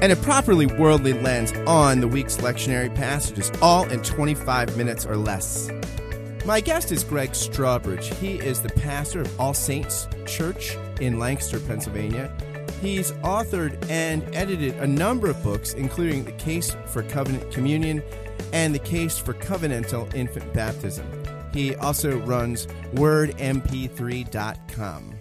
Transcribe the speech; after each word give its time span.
and 0.00 0.12
a 0.12 0.16
properly 0.16 0.66
worldly 0.66 1.12
lens 1.12 1.52
on 1.66 2.00
the 2.00 2.08
week's 2.08 2.38
lectionary 2.38 2.92
passages, 2.94 3.52
all 3.62 3.88
in 3.90 4.02
25 4.02 4.76
minutes 4.76 5.06
or 5.06 5.16
less. 5.16 5.70
My 6.44 6.60
guest 6.60 6.92
is 6.92 7.04
Greg 7.04 7.30
Strawbridge. 7.30 8.12
He 8.14 8.34
is 8.34 8.60
the 8.60 8.68
pastor 8.68 9.22
of 9.22 9.40
All 9.40 9.54
Saints 9.54 10.06
Church 10.26 10.76
in 11.00 11.18
Lancaster, 11.18 11.58
Pennsylvania. 11.58 12.30
He's 12.82 13.12
authored 13.22 13.82
and 13.88 14.22
edited 14.34 14.74
a 14.74 14.86
number 14.86 15.30
of 15.30 15.42
books, 15.42 15.72
including 15.72 16.24
The 16.24 16.32
Case 16.32 16.76
for 16.88 17.02
Covenant 17.02 17.50
Communion 17.50 18.02
and 18.52 18.74
The 18.74 18.78
Case 18.78 19.18
for 19.18 19.32
Covenantal 19.32 20.12
Infant 20.14 20.52
Baptism. 20.52 21.06
He 21.54 21.74
also 21.76 22.18
runs 22.26 22.66
WordMP3.com. 22.92 25.14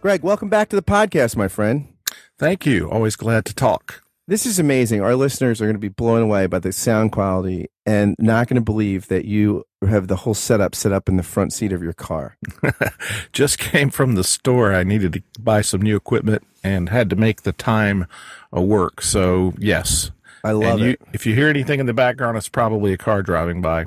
Greg, 0.00 0.24
welcome 0.24 0.48
back 0.48 0.70
to 0.70 0.76
the 0.76 0.82
podcast, 0.82 1.36
my 1.36 1.46
friend. 1.46 1.93
Thank 2.38 2.66
you. 2.66 2.90
Always 2.90 3.16
glad 3.16 3.44
to 3.46 3.54
talk. 3.54 4.02
This 4.26 4.46
is 4.46 4.58
amazing. 4.58 5.02
Our 5.02 5.16
listeners 5.16 5.60
are 5.60 5.66
going 5.66 5.76
to 5.76 5.80
be 5.80 5.88
blown 5.88 6.22
away 6.22 6.46
by 6.46 6.58
the 6.58 6.72
sound 6.72 7.12
quality 7.12 7.68
and 7.84 8.16
not 8.18 8.48
going 8.48 8.56
to 8.56 8.64
believe 8.64 9.08
that 9.08 9.26
you 9.26 9.64
have 9.86 10.08
the 10.08 10.16
whole 10.16 10.32
setup 10.32 10.74
set 10.74 10.92
up 10.92 11.10
in 11.10 11.18
the 11.18 11.22
front 11.22 11.52
seat 11.52 11.72
of 11.72 11.82
your 11.82 11.92
car. 11.92 12.38
Just 13.32 13.58
came 13.58 13.90
from 13.90 14.14
the 14.14 14.24
store. 14.24 14.72
I 14.72 14.82
needed 14.82 15.12
to 15.12 15.22
buy 15.38 15.60
some 15.60 15.82
new 15.82 15.94
equipment 15.94 16.42
and 16.62 16.88
had 16.88 17.10
to 17.10 17.16
make 17.16 17.42
the 17.42 17.52
time 17.52 18.06
work. 18.50 19.02
So, 19.02 19.52
yes. 19.58 20.10
I 20.42 20.52
love 20.52 20.80
you, 20.80 20.90
it. 20.90 21.02
If 21.12 21.26
you 21.26 21.34
hear 21.34 21.48
anything 21.48 21.78
in 21.78 21.86
the 21.86 21.94
background, 21.94 22.38
it's 22.38 22.48
probably 22.48 22.94
a 22.94 22.98
car 22.98 23.22
driving 23.22 23.60
by. 23.60 23.86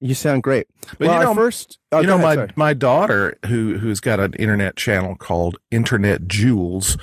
You 0.00 0.14
sound 0.14 0.42
great. 0.42 0.68
But 0.98 1.08
well, 1.08 1.18
you 1.18 1.24
know, 1.24 1.34
first, 1.34 1.78
oh, 1.90 2.00
you 2.00 2.06
know, 2.06 2.16
ahead, 2.16 2.24
my 2.24 2.34
sorry. 2.34 2.50
my 2.54 2.74
daughter 2.74 3.38
who 3.46 3.78
who's 3.78 3.98
got 3.98 4.20
an 4.20 4.34
internet 4.34 4.76
channel 4.76 5.16
called 5.16 5.56
Internet 5.70 6.28
Jewels. 6.28 6.98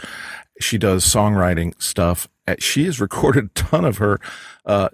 She 0.59 0.77
does 0.77 1.03
songwriting 1.05 1.79
stuff. 1.81 2.27
Uh, 2.47 2.55
She 2.59 2.85
has 2.85 2.99
recorded 3.01 3.45
a 3.45 3.49
ton 3.53 3.85
of 3.85 3.97
her 3.97 4.19
uh, 4.65 4.89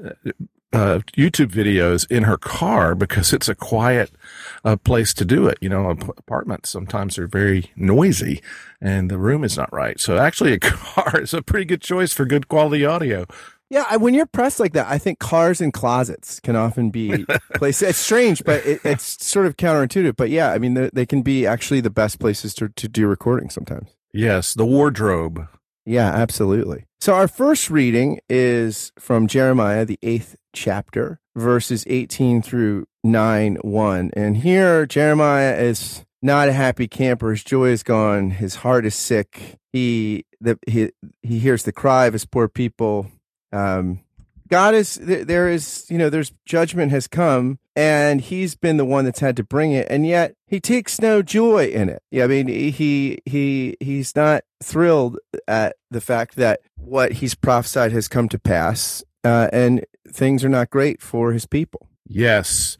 uh, 0.71 0.99
YouTube 1.17 1.51
videos 1.51 2.09
in 2.11 2.23
her 2.23 2.37
car 2.37 2.93
because 2.93 3.33
it's 3.33 3.49
a 3.49 3.55
quiet 3.55 4.11
uh, 4.63 4.75
place 4.77 5.13
to 5.15 5.25
do 5.25 5.47
it. 5.47 5.57
You 5.61 5.69
know, 5.69 5.89
ap- 5.91 6.17
apartments 6.17 6.69
sometimes 6.69 7.17
are 7.17 7.27
very 7.27 7.71
noisy 7.75 8.41
and 8.79 9.09
the 9.09 9.17
room 9.17 9.43
is 9.43 9.57
not 9.57 9.71
right. 9.73 9.99
So 9.99 10.17
actually, 10.17 10.53
a 10.53 10.59
car 10.59 11.19
is 11.21 11.33
a 11.33 11.41
pretty 11.41 11.65
good 11.65 11.81
choice 11.81 12.13
for 12.13 12.25
good 12.25 12.47
quality 12.47 12.85
audio. 12.85 13.25
Yeah, 13.71 13.97
when 13.97 14.15
you're 14.15 14.25
pressed 14.25 14.59
like 14.59 14.73
that, 14.73 14.87
I 14.87 14.97
think 14.97 15.19
cars 15.19 15.61
and 15.61 15.71
closets 15.71 16.39
can 16.39 16.55
often 16.55 16.89
be 16.89 17.25
places. 17.55 17.89
It's 17.89 17.97
strange, 17.99 18.43
but 18.43 18.65
it, 18.65 18.81
it's 18.83 19.23
sort 19.23 19.45
of 19.45 19.57
counterintuitive. 19.57 20.15
But 20.15 20.29
yeah, 20.31 20.51
I 20.51 20.57
mean, 20.57 20.73
they, 20.73 20.89
they 20.91 21.05
can 21.05 21.21
be 21.21 21.45
actually 21.45 21.79
the 21.81 21.91
best 21.91 22.19
places 22.19 22.55
to, 22.55 22.69
to 22.69 22.87
do 22.87 23.05
recording 23.07 23.51
sometimes. 23.51 23.89
Yes, 24.13 24.53
the 24.53 24.65
wardrobe. 24.65 25.47
Yeah, 25.85 26.09
absolutely. 26.09 26.85
So 26.99 27.13
our 27.13 27.27
first 27.27 27.69
reading 27.69 28.19
is 28.29 28.91
from 28.99 29.27
Jeremiah, 29.27 29.85
the 29.85 29.99
eighth 30.03 30.35
chapter, 30.53 31.19
verses 31.35 31.85
18 31.87 32.41
through 32.41 32.87
9 33.03 33.55
1. 33.61 34.11
And 34.13 34.37
here, 34.37 34.85
Jeremiah 34.85 35.55
is 35.55 36.05
not 36.21 36.49
a 36.49 36.53
happy 36.53 36.87
camper. 36.87 37.31
His 37.31 37.43
joy 37.43 37.69
is 37.69 37.83
gone. 37.83 38.31
His 38.31 38.55
heart 38.55 38.85
is 38.85 38.95
sick. 38.95 39.57
He, 39.71 40.25
the, 40.41 40.59
he, 40.67 40.91
he 41.21 41.39
hears 41.39 41.63
the 41.63 41.71
cry 41.71 42.05
of 42.05 42.13
his 42.13 42.25
poor 42.25 42.47
people. 42.47 43.09
Um, 43.53 44.01
God 44.49 44.73
is, 44.73 44.95
there 44.95 45.23
there 45.23 45.47
is, 45.47 45.85
you 45.89 45.97
know, 45.97 46.09
there's 46.09 46.33
judgment 46.45 46.91
has 46.91 47.07
come 47.07 47.59
and 47.79 48.19
he's 48.19 48.55
been 48.55 48.75
the 48.75 48.83
one 48.83 49.05
that's 49.05 49.21
had 49.21 49.37
to 49.37 49.43
bring 49.43 49.71
it. 49.71 49.87
And 49.89 50.05
yet 50.05 50.35
he 50.45 50.59
takes 50.59 50.99
no 50.99 51.21
joy 51.21 51.67
in 51.67 51.87
it. 51.87 52.03
Yeah. 52.11 52.25
I 52.25 52.27
mean, 52.27 52.49
he, 52.49 53.19
he, 53.25 53.77
he's 53.79 54.17
not 54.17 54.43
thrilled 54.61 55.17
at 55.47 55.77
the 55.89 56.01
fact 56.01 56.35
that 56.35 56.59
what 56.75 57.13
he's 57.13 57.35
prophesied 57.35 57.93
has 57.93 58.09
come 58.09 58.27
to 58.29 58.37
pass. 58.37 59.01
Uh, 59.23 59.47
and 59.53 59.85
things 60.09 60.43
are 60.43 60.49
not 60.49 60.69
great 60.69 61.01
for 61.01 61.31
his 61.31 61.45
people. 61.45 61.87
Yes. 62.05 62.77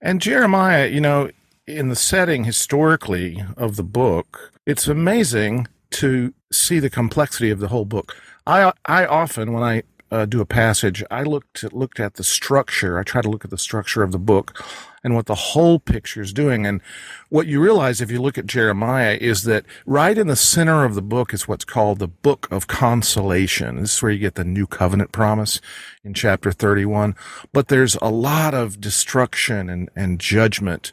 And 0.00 0.20
Jeremiah, 0.20 0.86
you 0.86 1.00
know, 1.00 1.28
in 1.66 1.88
the 1.88 1.96
setting 1.96 2.44
historically 2.44 3.42
of 3.56 3.74
the 3.74 3.82
book, 3.82 4.52
it's 4.64 4.86
amazing 4.86 5.66
to 5.90 6.32
see 6.52 6.78
the 6.78 6.90
complexity 6.90 7.50
of 7.50 7.58
the 7.58 7.68
whole 7.68 7.84
book. 7.84 8.16
I 8.46 8.72
I 8.84 9.06
often 9.06 9.52
when 9.52 9.64
I 9.64 9.82
uh, 10.10 10.24
do 10.24 10.40
a 10.40 10.46
passage, 10.46 11.02
I 11.10 11.22
looked 11.22 11.64
at, 11.64 11.72
looked 11.72 11.98
at 11.98 12.14
the 12.14 12.24
structure. 12.24 12.98
I 12.98 13.02
try 13.02 13.22
to 13.22 13.28
look 13.28 13.44
at 13.44 13.50
the 13.50 13.58
structure 13.58 14.02
of 14.02 14.12
the 14.12 14.18
book 14.18 14.64
and 15.02 15.14
what 15.14 15.26
the 15.26 15.34
whole 15.34 15.78
picture 15.78 16.20
is 16.20 16.32
doing. 16.32 16.66
And 16.66 16.80
what 17.28 17.46
you 17.46 17.60
realize 17.60 18.00
if 18.00 18.10
you 18.10 18.20
look 18.20 18.38
at 18.38 18.46
Jeremiah 18.46 19.18
is 19.20 19.42
that 19.44 19.64
right 19.84 20.16
in 20.16 20.26
the 20.26 20.36
center 20.36 20.84
of 20.84 20.94
the 20.94 21.02
book 21.02 21.34
is 21.34 21.48
what's 21.48 21.64
called 21.64 21.98
the 21.98 22.08
book 22.08 22.48
of 22.50 22.66
consolation. 22.66 23.80
This 23.80 23.94
is 23.94 24.02
where 24.02 24.12
you 24.12 24.18
get 24.18 24.36
the 24.36 24.44
new 24.44 24.66
covenant 24.66 25.12
promise 25.12 25.60
in 26.04 26.14
chapter 26.14 26.52
31. 26.52 27.16
But 27.52 27.68
there's 27.68 27.96
a 27.96 28.10
lot 28.10 28.54
of 28.54 28.80
destruction 28.80 29.68
and, 29.68 29.90
and 29.96 30.20
judgment 30.20 30.92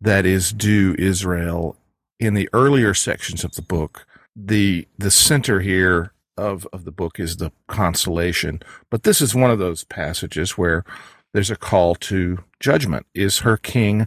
that 0.00 0.24
is 0.24 0.52
due 0.52 0.94
Israel 0.98 1.76
in 2.18 2.34
the 2.34 2.48
earlier 2.52 2.94
sections 2.94 3.44
of 3.44 3.54
the 3.54 3.62
book. 3.62 4.06
The, 4.34 4.88
the 4.98 5.10
center 5.10 5.60
here 5.60 6.13
of, 6.36 6.66
of 6.72 6.84
the 6.84 6.92
book 6.92 7.18
is 7.18 7.36
the 7.36 7.52
consolation. 7.66 8.60
But 8.90 9.02
this 9.02 9.20
is 9.20 9.34
one 9.34 9.50
of 9.50 9.58
those 9.58 9.84
passages 9.84 10.58
where 10.58 10.84
there's 11.32 11.50
a 11.50 11.56
call 11.56 11.94
to 11.96 12.44
judgment. 12.60 13.06
Is 13.14 13.40
her 13.40 13.56
king 13.56 14.06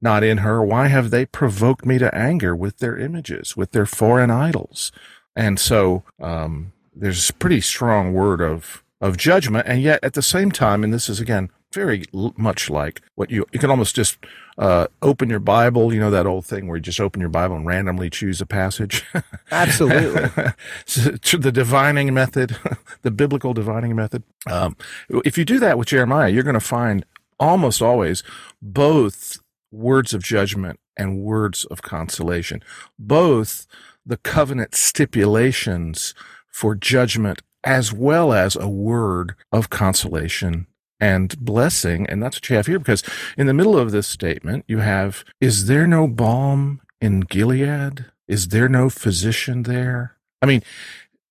not 0.00 0.22
in 0.22 0.38
her? 0.38 0.62
Why 0.62 0.88
have 0.88 1.10
they 1.10 1.26
provoked 1.26 1.86
me 1.86 1.98
to 1.98 2.14
anger 2.14 2.54
with 2.54 2.78
their 2.78 2.96
images, 2.98 3.56
with 3.56 3.72
their 3.72 3.86
foreign 3.86 4.30
idols? 4.30 4.92
And 5.34 5.58
so, 5.58 6.02
um, 6.20 6.72
there's 6.94 7.28
a 7.28 7.34
pretty 7.34 7.60
strong 7.60 8.14
word 8.14 8.40
of, 8.40 8.82
of 9.00 9.16
judgment. 9.16 9.66
And 9.68 9.82
yet 9.82 10.00
at 10.02 10.14
the 10.14 10.22
same 10.22 10.50
time, 10.50 10.82
and 10.82 10.92
this 10.92 11.08
is 11.08 11.20
again, 11.20 11.50
very 11.72 12.04
l- 12.14 12.34
much 12.36 12.70
like 12.70 13.02
what 13.14 13.30
you, 13.30 13.46
you 13.52 13.58
can 13.58 13.70
almost 13.70 13.94
just, 13.94 14.18
uh, 14.58 14.86
open 15.02 15.28
your 15.28 15.40
Bible, 15.40 15.92
you 15.92 16.00
know, 16.00 16.10
that 16.10 16.26
old 16.26 16.46
thing 16.46 16.66
where 16.66 16.76
you 16.76 16.82
just 16.82 17.00
open 17.00 17.20
your 17.20 17.28
Bible 17.28 17.56
and 17.56 17.66
randomly 17.66 18.08
choose 18.08 18.40
a 18.40 18.46
passage. 18.46 19.04
Absolutely. 19.50 20.30
So, 20.86 21.36
the 21.36 21.52
divining 21.52 22.14
method, 22.14 22.56
the 23.02 23.10
biblical 23.10 23.52
divining 23.52 23.94
method. 23.94 24.22
Um, 24.50 24.76
if 25.24 25.36
you 25.36 25.44
do 25.44 25.58
that 25.58 25.78
with 25.78 25.88
Jeremiah, 25.88 26.28
you're 26.28 26.42
going 26.42 26.54
to 26.54 26.60
find 26.60 27.04
almost 27.38 27.82
always 27.82 28.22
both 28.62 29.38
words 29.70 30.14
of 30.14 30.22
judgment 30.22 30.80
and 30.96 31.20
words 31.20 31.64
of 31.66 31.82
consolation, 31.82 32.62
both 32.98 33.66
the 34.04 34.16
covenant 34.16 34.74
stipulations 34.74 36.14
for 36.48 36.74
judgment 36.74 37.42
as 37.64 37.92
well 37.92 38.32
as 38.32 38.56
a 38.56 38.68
word 38.68 39.34
of 39.52 39.68
consolation 39.68 40.66
and 41.00 41.38
blessing. 41.38 42.06
And 42.06 42.22
that's 42.22 42.36
what 42.36 42.48
you 42.48 42.56
have 42.56 42.66
here 42.66 42.78
because 42.78 43.02
in 43.36 43.46
the 43.46 43.54
middle 43.54 43.78
of 43.78 43.90
this 43.90 44.06
statement, 44.06 44.64
you 44.66 44.78
have, 44.78 45.24
is 45.40 45.66
there 45.66 45.86
no 45.86 46.06
balm 46.06 46.80
in 47.00 47.20
Gilead? 47.20 48.06
Is 48.28 48.48
there 48.48 48.68
no 48.68 48.88
physician 48.88 49.64
there? 49.64 50.16
I 50.42 50.46
mean, 50.46 50.62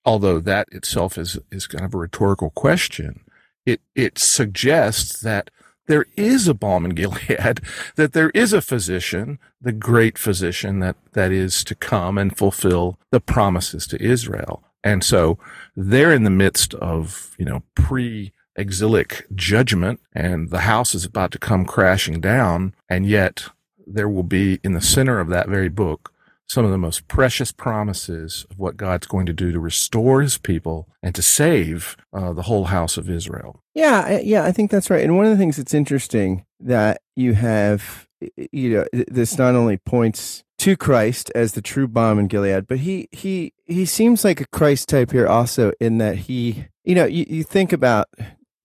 although 0.06 0.40
that 0.40 0.68
itself 0.72 1.18
is, 1.18 1.40
is 1.52 1.68
kind 1.68 1.86
of 1.86 1.94
a 1.94 1.98
rhetorical 1.98 2.52
question, 2.52 3.22
it, 3.66 3.82
it 3.96 4.18
suggests 4.18 5.20
that 5.22 5.50
there 5.88 6.06
is 6.16 6.48
a 6.48 6.54
balm 6.54 6.86
in 6.86 6.92
Gilead, 6.96 7.62
that 7.96 8.14
there 8.14 8.30
is 8.32 8.54
a 8.54 8.62
physician, 8.62 9.40
the 9.62 9.72
great 9.72 10.18
physician 10.18 10.80
that, 10.80 10.96
that 11.14 11.32
is 11.32 11.64
to 11.66 11.76
come 11.76 12.18
and 12.18 12.38
fulfill 12.38 13.00
the 13.12 13.20
promises 13.20 13.88
to 13.88 14.02
Israel. 14.02 14.64
And 14.84 15.04
so 15.04 15.40
they're 15.76 16.14
in 16.14 16.24
the 16.24 16.30
midst 16.30 16.76
of, 16.76 17.36
you 17.40 17.46
know, 17.46 17.64
pre 17.74 18.32
exilic 18.56 19.26
judgment 19.36 20.00
and 20.14 20.50
the 20.50 20.62
house 20.62 20.96
is 20.96 21.06
about 21.06 21.32
to 21.32 21.40
come 21.40 21.66
crashing 21.66 22.22
down. 22.22 22.74
And 22.90 23.06
yet 23.06 23.50
there 23.86 24.10
will 24.10 24.24
be 24.24 24.60
in 24.64 24.74
the 24.74 24.82
center 24.82 25.20
of 25.20 25.30
that 25.30 25.48
very 25.48 25.70
book 25.70 26.12
some 26.48 26.66
of 26.66 26.72
the 26.72 26.78
most 26.78 27.08
precious 27.08 27.52
promises 27.52 28.46
of 28.50 28.60
what 28.60 28.78
God's 28.78 29.08
going 29.08 29.26
to 29.26 29.34
do 29.34 29.52
to 29.52 29.60
restore 29.60 30.22
his 30.22 30.38
people 30.38 30.88
and 31.02 31.16
to 31.16 31.22
save 31.22 31.98
uh, 32.14 32.34
the 32.34 32.44
whole 32.44 32.66
house 32.66 32.98
of 32.98 33.10
Israel. 33.10 33.64
Yeah, 33.74 34.20
yeah, 34.20 34.44
I 34.44 34.52
think 34.52 34.72
that's 34.72 34.90
right. 34.90 35.04
And 35.04 35.18
one 35.18 35.26
of 35.26 35.32
the 35.32 35.38
things 35.38 35.58
that's 35.58 35.74
interesting 35.74 36.46
that 36.60 37.02
you 37.16 37.34
have, 37.34 38.08
you 38.52 38.70
know, 38.70 39.04
this 39.08 39.38
not 39.38 39.56
only 39.56 39.78
points 39.78 40.44
to 40.60 40.78
Christ 40.78 41.32
as 41.36 41.54
the 41.54 41.62
true 41.62 41.88
balm 41.88 42.20
in 42.20 42.28
Gilead, 42.28 42.68
but 42.68 42.80
he 42.80 43.10
he 43.12 43.54
he 43.66 43.86
seems 43.86 44.24
like 44.24 44.40
a 44.40 44.48
Christ 44.48 44.88
type 44.88 45.12
here 45.12 45.28
also 45.28 45.74
in 45.80 45.98
that 45.98 46.18
he, 46.18 46.66
you 46.84 46.96
know, 46.96 47.06
you, 47.06 47.26
you 47.28 47.44
think 47.44 47.74
about 47.74 48.08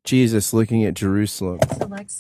Jesus 0.04 0.52
looking 0.52 0.84
at 0.84 0.94
Jerusalem 0.94 1.60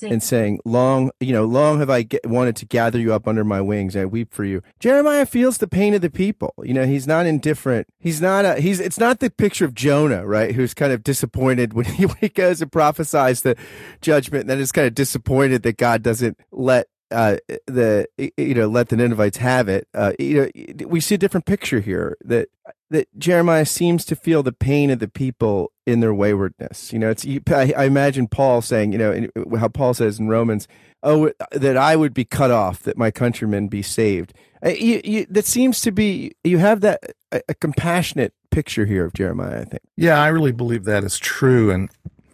and 0.02 0.22
saying, 0.22 0.60
"Long, 0.64 1.10
you 1.20 1.32
know, 1.32 1.44
long 1.44 1.78
have 1.78 1.90
I 1.90 2.02
get, 2.02 2.26
wanted 2.26 2.56
to 2.56 2.66
gather 2.66 2.98
you 2.98 3.12
up 3.12 3.26
under 3.26 3.44
my 3.44 3.60
wings. 3.60 3.96
I 3.96 4.04
weep 4.04 4.32
for 4.32 4.44
you." 4.44 4.62
Jeremiah 4.78 5.26
feels 5.26 5.58
the 5.58 5.68
pain 5.68 5.94
of 5.94 6.00
the 6.00 6.10
people. 6.10 6.54
You 6.62 6.74
know, 6.74 6.86
he's 6.86 7.06
not 7.06 7.26
indifferent. 7.26 7.86
He's 7.98 8.20
not 8.20 8.44
a. 8.44 8.60
He's. 8.60 8.80
It's 8.80 8.98
not 8.98 9.20
the 9.20 9.30
picture 9.30 9.64
of 9.64 9.74
Jonah, 9.74 10.26
right? 10.26 10.54
Who's 10.54 10.74
kind 10.74 10.92
of 10.92 11.02
disappointed 11.02 11.72
when 11.72 11.84
he, 11.96 12.06
when 12.06 12.18
he 12.20 12.28
goes 12.28 12.60
and 12.60 12.70
prophesies 12.70 13.42
the 13.42 13.56
judgment, 14.00 14.42
and 14.42 14.50
then 14.50 14.58
is 14.58 14.72
kind 14.72 14.86
of 14.86 14.94
disappointed 14.94 15.62
that 15.62 15.76
God 15.76 16.02
doesn't 16.02 16.38
let 16.52 16.86
uh, 17.10 17.36
the 17.66 18.06
you 18.16 18.54
know 18.54 18.68
let 18.68 18.88
the 18.88 18.96
Ninevites 18.96 19.38
have 19.38 19.68
it. 19.68 19.88
Uh, 19.94 20.12
you 20.18 20.50
know, 20.54 20.86
we 20.86 21.00
see 21.00 21.14
a 21.14 21.18
different 21.18 21.46
picture 21.46 21.80
here 21.80 22.16
that 22.24 22.48
that 22.90 23.06
Jeremiah 23.18 23.64
seems 23.64 24.04
to 24.06 24.16
feel 24.16 24.42
the 24.42 24.52
pain 24.52 24.90
of 24.90 24.98
the 24.98 25.08
people 25.08 25.72
in 25.86 26.00
their 26.00 26.12
waywardness. 26.12 26.92
You 26.92 26.98
know, 26.98 27.10
it's 27.10 27.24
I, 27.24 27.72
I 27.76 27.84
imagine 27.84 28.26
Paul 28.26 28.62
saying, 28.62 28.92
you 28.92 28.98
know, 28.98 29.28
how 29.58 29.68
Paul 29.68 29.94
says 29.94 30.18
in 30.18 30.28
Romans, 30.28 30.68
"Oh, 31.02 31.32
that 31.52 31.76
I 31.76 31.96
would 31.96 32.12
be 32.12 32.24
cut 32.24 32.50
off, 32.50 32.80
that 32.82 32.98
my 32.98 33.10
countrymen 33.10 33.68
be 33.68 33.82
saved." 33.82 34.34
Uh, 34.64 34.70
you, 34.70 35.00
you, 35.04 35.26
that 35.30 35.46
seems 35.46 35.80
to 35.82 35.92
be 35.92 36.32
you 36.44 36.58
have 36.58 36.80
that 36.82 37.00
a, 37.32 37.40
a, 37.48 37.54
compassionate 37.54 38.34
picture 38.50 38.84
here 38.84 39.06
of 39.06 39.14
Jeremiah. 39.14 39.62
I 39.62 39.64
think. 39.64 39.82
Yeah, 39.96 40.20
I 40.20 40.28
really 40.28 40.52
believe 40.52 40.84
that 40.84 41.04
is 41.04 41.18
true, 41.18 41.70
and 41.70 41.88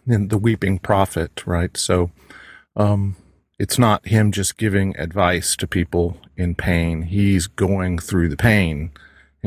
in 0.05 0.29
the 0.29 0.37
weeping 0.37 0.79
prophet, 0.79 1.45
right? 1.45 1.75
So. 1.77 2.11
Um, 2.75 3.15
it's 3.59 3.79
not 3.79 4.05
him 4.05 4.31
just 4.31 4.57
giving 4.57 4.95
advice 4.97 5.55
to 5.55 5.65
people 5.65 6.19
in 6.35 6.53
pain. 6.53 7.01
He's 7.01 7.47
going 7.47 7.97
through 7.97 8.29
the 8.29 8.37
pain 8.37 8.91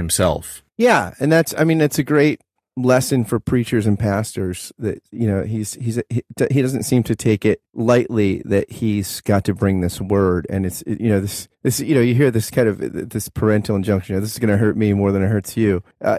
himself. 0.00 0.62
Yeah, 0.76 1.14
and 1.20 1.30
that's 1.30 1.54
I 1.56 1.64
mean 1.64 1.80
it's 1.80 1.98
a 1.98 2.02
great 2.02 2.40
lesson 2.76 3.24
for 3.24 3.38
preachers 3.38 3.86
and 3.86 3.98
pastors 3.98 4.72
that 4.78 5.02
you 5.10 5.26
know 5.26 5.42
he's 5.42 5.74
he's 5.74 6.00
he, 6.08 6.22
he 6.50 6.62
doesn't 6.62 6.84
seem 6.84 7.02
to 7.02 7.14
take 7.14 7.44
it 7.44 7.60
lightly 7.74 8.42
that 8.44 8.70
he's 8.70 9.20
got 9.22 9.44
to 9.44 9.54
bring 9.54 9.80
this 9.80 10.00
word. 10.00 10.46
And 10.48 10.64
it's 10.64 10.82
you 10.86 11.08
know 11.08 11.20
this 11.20 11.48
this 11.62 11.80
you 11.80 11.94
know 11.94 12.00
you 12.00 12.14
hear 12.14 12.30
this 12.30 12.50
kind 12.50 12.68
of 12.68 13.10
this 13.10 13.28
parental 13.28 13.76
injunction 13.76 14.14
you 14.14 14.16
know, 14.16 14.22
this 14.22 14.32
is 14.32 14.38
going 14.38 14.50
to 14.50 14.56
hurt 14.56 14.76
me 14.76 14.92
more 14.92 15.12
than 15.12 15.22
it 15.22 15.28
hurts 15.28 15.56
you. 15.56 15.82
Uh, 16.02 16.18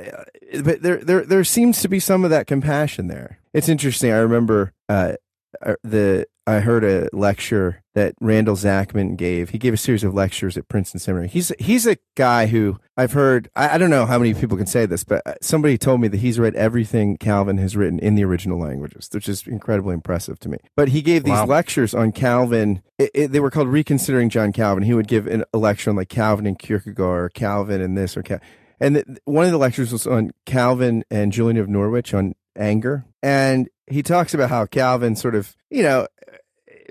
but 0.64 0.82
there 0.82 0.98
there 0.98 1.26
there 1.26 1.44
seems 1.44 1.82
to 1.82 1.88
be 1.88 2.00
some 2.00 2.24
of 2.24 2.30
that 2.30 2.48
compassion 2.48 3.08
there. 3.08 3.40
It's 3.54 3.68
interesting 3.68 4.12
i 4.12 4.18
remember 4.18 4.74
uh, 4.88 5.14
uh 5.62 5.76
the 5.84 6.26
I 6.48 6.60
heard 6.60 6.84
a 6.84 7.08
lecture 7.14 7.84
that 7.94 8.16
Randall 8.20 8.56
Zachman 8.56 9.16
gave. 9.16 9.50
He 9.50 9.58
gave 9.58 9.74
a 9.74 9.78
series 9.78 10.04
of 10.04 10.14
lectures 10.14 10.58
at 10.58 10.68
Princeton 10.68 11.00
Seminary. 11.00 11.28
He's 11.28 11.52
he's 11.60 11.86
a 11.86 11.98
guy 12.16 12.48
who 12.48 12.80
I've 12.98 13.12
heard. 13.12 13.50
I, 13.56 13.76
I, 13.76 13.78
don't 13.78 13.92
know 13.92 14.06
how 14.06 14.18
many 14.18 14.34
people 14.34 14.58
can 14.58 14.66
say 14.66 14.86
this, 14.86 15.04
but 15.04 15.22
uh, 15.26 15.36
somebody 15.42 15.78
told 15.78 16.02
me 16.02 16.08
that 16.08 16.18
he's 16.18 16.40
read 16.40 16.56
everything 16.56 17.18
Calvin 17.18 17.58
has 17.60 17.76
written 17.76 18.00
in 18.00 18.16
the 18.16 18.24
original 18.24 18.60
languages, 18.60 19.08
which 19.12 19.30
is 19.30 19.46
incredibly 19.46 19.94
impressive 19.94 20.40
to 20.40 20.50
me. 20.50 20.58
But 20.76 20.90
he 20.90 21.02
gave 21.02 21.24
these 21.24 21.32
wow. 21.34 21.46
lectures 21.46 21.94
on 21.94 22.12
Calvin. 22.12 22.82
It, 22.98 23.12
it, 23.14 23.32
they 23.32 23.40
were 23.40 23.52
called 23.52 23.68
Reconsidering 23.68 24.30
John 24.30 24.52
Calvin. 24.52 24.84
He 24.84 24.94
would 24.94 25.08
give 25.08 25.28
an, 25.28 25.44
a 25.54 25.58
lecture 25.58 25.92
on 25.92 25.96
like 25.96 26.10
Calvin 26.10 26.48
and 26.48 26.58
Kierkegaard, 26.58 27.26
or 27.26 27.30
Calvin 27.30 27.82
and 27.82 27.98
this 27.98 28.18
or 28.18 28.24
Calvin. 28.24 28.46
And 28.80 28.96
the, 28.96 29.20
one 29.26 29.46
of 29.46 29.52
the 29.52 29.60
lectures 29.60 29.92
was 29.92 30.08
on 30.08 30.32
Calvin 30.48 31.04
and 31.12 31.32
Julian 31.32 31.58
of 31.58 31.70
Norwich 31.70 32.16
on 32.16 32.34
anger. 32.58 33.06
And 33.22 33.70
he 33.88 34.02
talks 34.02 34.34
about 34.34 34.50
how 34.50 34.66
Calvin 34.66 35.16
sort 35.16 35.36
of, 35.36 35.56
you 35.70 35.84
know, 35.84 36.08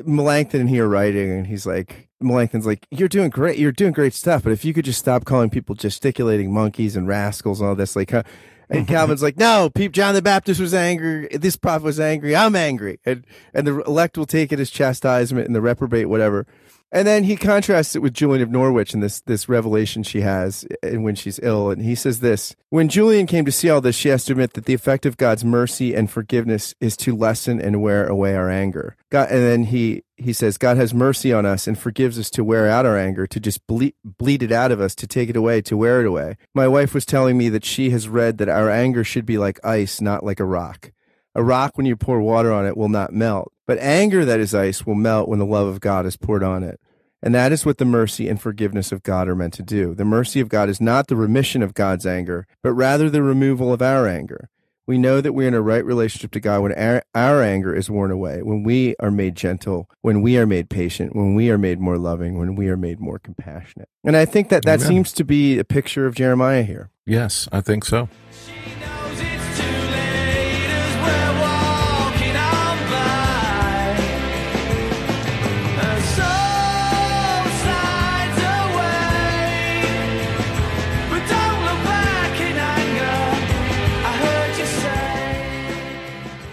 Melanchthon 0.05 0.61
in 0.61 0.67
here 0.67 0.87
writing, 0.87 1.31
and 1.31 1.47
he's 1.47 1.67
like, 1.67 2.09
Melanchthon's 2.21 2.67
like, 2.67 2.87
you're 2.91 3.09
doing 3.09 3.31
great, 3.31 3.59
you're 3.59 3.73
doing 3.73 3.93
great 3.93 4.15
stuff, 4.15 4.43
but 4.43 4.53
if 4.53 4.65
you 4.65 4.75
could 4.75 4.85
just 4.85 4.99
stop 4.99 5.25
calling 5.25 5.51
people 5.51 5.75
gesticulating 5.75 6.53
monkeys 6.53 6.97
and 6.97 7.09
rascals 7.09 7.61
and 7.61 7.69
all 7.69 7.75
this, 7.75 7.97
like, 7.97 8.11
huh? 8.11 8.23
and 8.69 8.87
Calvin's 8.89 9.23
like, 9.23 9.37
no, 9.37 9.71
Peep 9.75 9.93
John 9.93 10.15
the 10.15 10.23
Baptist 10.23 10.61
was 10.61 10.75
angry, 10.75 11.29
this 11.33 11.57
prophet 11.57 11.85
was 11.85 12.01
angry, 12.01 12.37
I'm 12.37 12.57
angry, 12.57 13.01
and 13.05 13.25
and 13.55 13.67
the 13.67 13.81
elect 13.83 14.19
will 14.19 14.27
take 14.27 14.53
it 14.53 14.61
as 14.61 14.71
chastisement, 14.71 15.47
and 15.47 15.55
the 15.55 15.61
reprobate 15.61 16.09
whatever. 16.09 16.47
And 16.93 17.07
then 17.07 17.25
he 17.25 17.37
contrasts 17.37 17.95
it 17.95 18.03
with 18.03 18.15
Julian 18.15 18.43
of 18.43 18.51
Norwich 18.51 18.95
and 18.95 19.03
this 19.03 19.21
this 19.21 19.49
revelation 19.49 20.03
she 20.03 20.23
has 20.23 20.67
and 20.83 21.05
when 21.05 21.15
she's 21.15 21.39
ill. 21.43 21.71
And 21.71 21.83
he 21.83 21.95
says 21.95 22.21
this 22.21 22.57
When 22.71 22.89
Julian 22.89 23.27
came 23.27 23.45
to 23.45 23.53
see 23.53 23.71
all 23.71 23.81
this, 23.81 23.95
she 23.95 24.09
has 24.09 24.25
to 24.25 24.33
admit 24.33 24.55
that 24.55 24.65
the 24.65 24.75
effect 24.75 25.07
of 25.07 25.17
God's 25.17 25.45
mercy 25.45 25.95
and 25.95 26.11
forgiveness 26.11 26.75
is 26.81 26.97
to 26.99 27.15
lessen 27.15 27.61
and 27.61 27.81
wear 27.81 28.07
away 28.07 28.35
our 28.35 28.51
anger. 28.51 28.97
God, 29.11 29.31
and 29.31 29.43
then 29.43 29.65
he 29.65 30.03
he 30.17 30.33
says, 30.33 30.59
God 30.59 30.77
has 30.77 30.93
mercy 30.93 31.33
on 31.33 31.47
us 31.47 31.67
and 31.67 31.79
forgives 31.79 32.19
us 32.19 32.29
to 32.31 32.45
wear 32.45 32.69
out 32.69 32.87
our 32.87 32.99
anger, 32.99 33.27
to 33.27 33.41
just 33.41 33.67
bleed, 33.67 33.95
bleed 34.05 34.43
it 34.43 34.53
out 34.53 34.73
of 34.73 34.81
us, 34.81 34.95
to 34.97 35.07
take 35.07 35.31
it 35.31 35.37
away, 35.37 35.63
to 35.63 35.77
wear 35.77 36.01
it 36.01 36.07
away. 36.07 36.37
My 36.55 36.69
wife 36.69 36.93
was 36.93 37.07
telling 37.07 37.39
me 37.39 37.49
that 37.49 37.65
she 37.65 37.91
has 37.91 38.09
read 38.09 38.39
that 38.39 38.49
our 38.49 38.69
anger 38.69 39.05
should 39.05 39.25
be 39.25 39.39
like 39.39 39.65
ice, 39.65 40.01
not 40.01 40.25
like 40.25 40.41
a 40.41 40.45
rock. 40.45 40.93
A 41.41 41.43
rock, 41.43 41.79
when 41.79 41.87
you 41.87 41.97
pour 41.97 42.21
water 42.21 42.53
on 42.53 42.67
it, 42.67 42.77
will 42.77 42.91
not 42.91 43.15
melt. 43.15 43.51
But 43.67 43.79
anger 43.79 44.27
that 44.27 44.41
is 44.41 44.55
ice 44.55 44.85
will 44.85 44.95
melt 44.95 45.27
when 45.27 45.39
the 45.39 45.47
love 45.47 45.69
of 45.69 45.81
God 45.81 46.05
is 46.05 46.19
poured 46.19 46.43
on 46.43 46.63
it. 46.63 46.79
And 47.23 47.35
that 47.35 47.51
is 47.51 47.65
what 47.65 47.79
the 47.79 47.87
mercy 47.87 48.29
and 48.29 48.39
forgiveness 48.39 48.93
of 48.93 49.03
God 49.03 49.27
are 49.27 49.35
meant 49.35 49.55
to 49.55 49.63
do. 49.63 49.95
The 49.95 50.05
mercy 50.05 50.41
of 50.41 50.51
God 50.51 50.69
is 50.69 50.83
not 50.83 51.07
the 51.07 51.17
remission 51.17 51.63
of 51.63 51.73
God's 51.73 52.05
anger, 52.05 52.47
but 52.63 52.75
rather 52.75 53.09
the 53.09 53.23
removal 53.23 53.73
of 53.73 53.81
our 53.81 54.07
anger. 54.07 54.51
We 54.87 54.99
know 54.99 55.23
that 55.23 55.33
we're 55.33 55.49
in 55.49 55.55
a 55.55 55.63
right 55.63 55.83
relationship 55.83 56.31
to 56.33 56.41
God 56.41 56.61
when 56.61 56.75
our, 56.75 57.03
our, 57.15 57.43
anger 57.43 57.75
is 57.75 57.89
worn 57.89 58.11
away, 58.11 58.43
when 58.43 58.63
we 58.63 58.95
are 59.01 59.11
made 59.11 59.35
gentle, 59.35 59.89
when 60.03 60.21
we 60.21 60.37
are 60.37 60.47
made 60.47 60.69
patient, 60.69 61.17
when 61.17 61.35
we 61.35 61.49
are 61.49 61.57
made 61.57 61.81
more 61.81 61.97
loving, 61.97 62.39
when 62.39 62.55
we 62.55 62.69
are 62.69 62.77
made 62.77 63.01
more 63.01 63.19
compassionate. 63.19 63.89
And 64.05 64.15
I 64.15 64.27
think 64.27 64.51
that 64.51 64.67
that 64.67 64.81
Amen. 64.81 64.89
seems 64.89 65.13
to 65.15 65.25
be 65.25 65.59
a 65.59 65.65
picture 65.65 66.07
of 66.07 66.15
Jeremiah 66.15 66.65
here. 66.65 66.91
Yes, 67.07 67.49
I 67.51 67.63
think 67.63 67.87
so. 67.87 68.11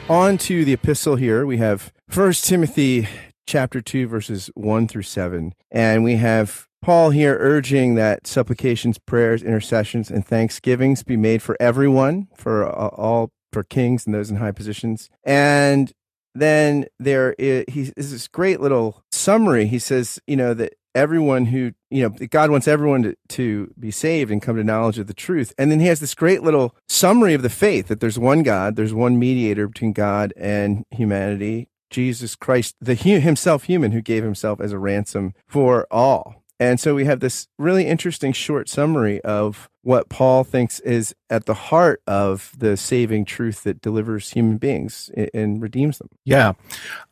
On 0.10 0.38
to 0.38 0.64
the 0.64 0.74
epistle 0.74 1.18
here. 1.18 1.46
We 1.46 1.58
have 1.58 1.92
First 2.08 2.46
Timothy 2.46 3.08
chapter 3.46 3.82
2 3.82 4.08
verses 4.08 4.50
1 4.56 4.88
through 4.88 5.04
7 5.04 5.54
and 5.72 6.04
we 6.04 6.16
have 6.16 6.68
Paul 6.82 7.10
here 7.10 7.38
urging 7.40 7.96
that 7.96 8.26
supplications, 8.26 8.98
prayers, 9.00 9.44
intercessions 9.44 10.10
and 10.10 10.26
thanksgivings 10.26 11.04
be 11.04 11.18
made 11.18 11.42
for 11.42 11.58
everyone, 11.60 12.28
for 12.36 12.66
all 12.70 13.32
for 13.52 13.64
kings 13.64 14.06
and 14.06 14.14
those 14.14 14.30
in 14.30 14.38
high 14.38 14.52
positions. 14.52 15.10
And 15.24 15.92
then 16.36 16.86
there 17.00 17.34
is, 17.38 17.94
this 17.96 18.28
great 18.28 18.62
little 18.62 19.04
summary. 19.12 19.66
He 19.66 19.80
says, 19.80 20.20
you 20.28 20.36
know, 20.36 20.54
that 20.54 20.76
everyone 20.98 21.46
who 21.46 21.72
you 21.92 22.02
know 22.02 22.10
god 22.28 22.50
wants 22.50 22.68
everyone 22.68 23.04
to, 23.04 23.16
to 23.30 23.74
be 23.80 23.92
saved 23.92 24.32
and 24.32 24.42
come 24.42 24.56
to 24.56 24.64
knowledge 24.64 24.98
of 24.98 25.08
the 25.08 25.14
truth 25.14 25.54
and 25.58 25.72
then 25.72 25.80
he 25.80 25.86
has 25.86 26.00
this 26.00 26.16
great 26.16 26.42
little 26.42 26.76
summary 26.88 27.36
of 27.36 27.44
the 27.44 27.50
faith 27.50 27.88
that 27.88 28.00
there's 28.00 28.18
one 28.18 28.42
god 28.42 28.76
there's 28.76 28.94
one 28.94 29.20
mediator 29.20 29.68
between 29.68 29.94
god 29.94 30.34
and 30.36 30.84
humanity 30.90 31.70
jesus 31.92 32.36
christ 32.36 32.76
the 32.82 32.96
himself 32.96 33.66
human 33.66 33.92
who 33.92 34.02
gave 34.02 34.24
himself 34.24 34.60
as 34.60 34.72
a 34.72 34.80
ransom 34.80 35.34
for 35.48 35.88
all 35.92 36.44
and 36.60 36.80
so 36.80 36.96
we 36.96 37.06
have 37.06 37.20
this 37.20 37.48
really 37.60 37.86
interesting 37.86 38.34
short 38.34 38.68
summary 38.68 39.22
of 39.22 39.70
what 39.84 40.10
Paul 40.10 40.44
thinks 40.44 40.80
is 40.80 41.14
at 41.30 41.46
the 41.46 41.54
heart 41.54 42.02
of 42.08 42.52
the 42.58 42.76
saving 42.76 43.26
truth 43.26 43.64
that 43.64 43.80
delivers 43.80 44.32
human 44.32 44.58
beings 44.58 45.12
and 45.36 45.62
redeems 45.62 46.00
them. 46.00 46.10
Yeah. 46.26 46.54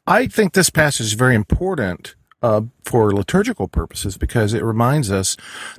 I 0.08 0.26
think 0.26 0.54
this 0.54 0.72
passage 0.72 1.06
is 1.06 1.14
very 1.14 1.36
important 1.36 2.16
uh, 2.46 2.62
for 2.84 3.12
liturgical 3.12 3.68
purposes 3.68 4.18
because 4.20 4.54
it 4.54 4.64
reminds 4.64 5.12
us 5.12 5.36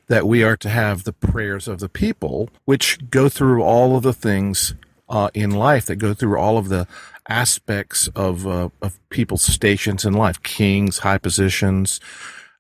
that 0.08 0.26
we 0.26 0.42
are 0.42 0.56
to 0.56 0.68
have 0.68 1.04
the 1.04 1.12
prayers 1.12 1.68
of 1.68 1.78
the 1.78 1.88
people, 1.88 2.49
which 2.64 3.08
go 3.08 3.28
through 3.28 3.62
all 3.62 3.96
of 3.96 4.02
the 4.02 4.12
things 4.12 4.75
uh, 5.08 5.30
in 5.32 5.52
life, 5.52 5.87
that 5.87 5.94
go 5.94 6.12
through 6.12 6.37
all 6.37 6.58
of 6.58 6.68
the 6.68 6.88
aspects 7.28 8.08
of 8.16 8.49
uh, 8.49 8.68
of 8.82 8.99
people's 9.11 9.42
stations 9.42 10.04
in 10.04 10.12
life, 10.12 10.42
kings, 10.42 10.99
high 10.99 11.18
positions, 11.18 12.00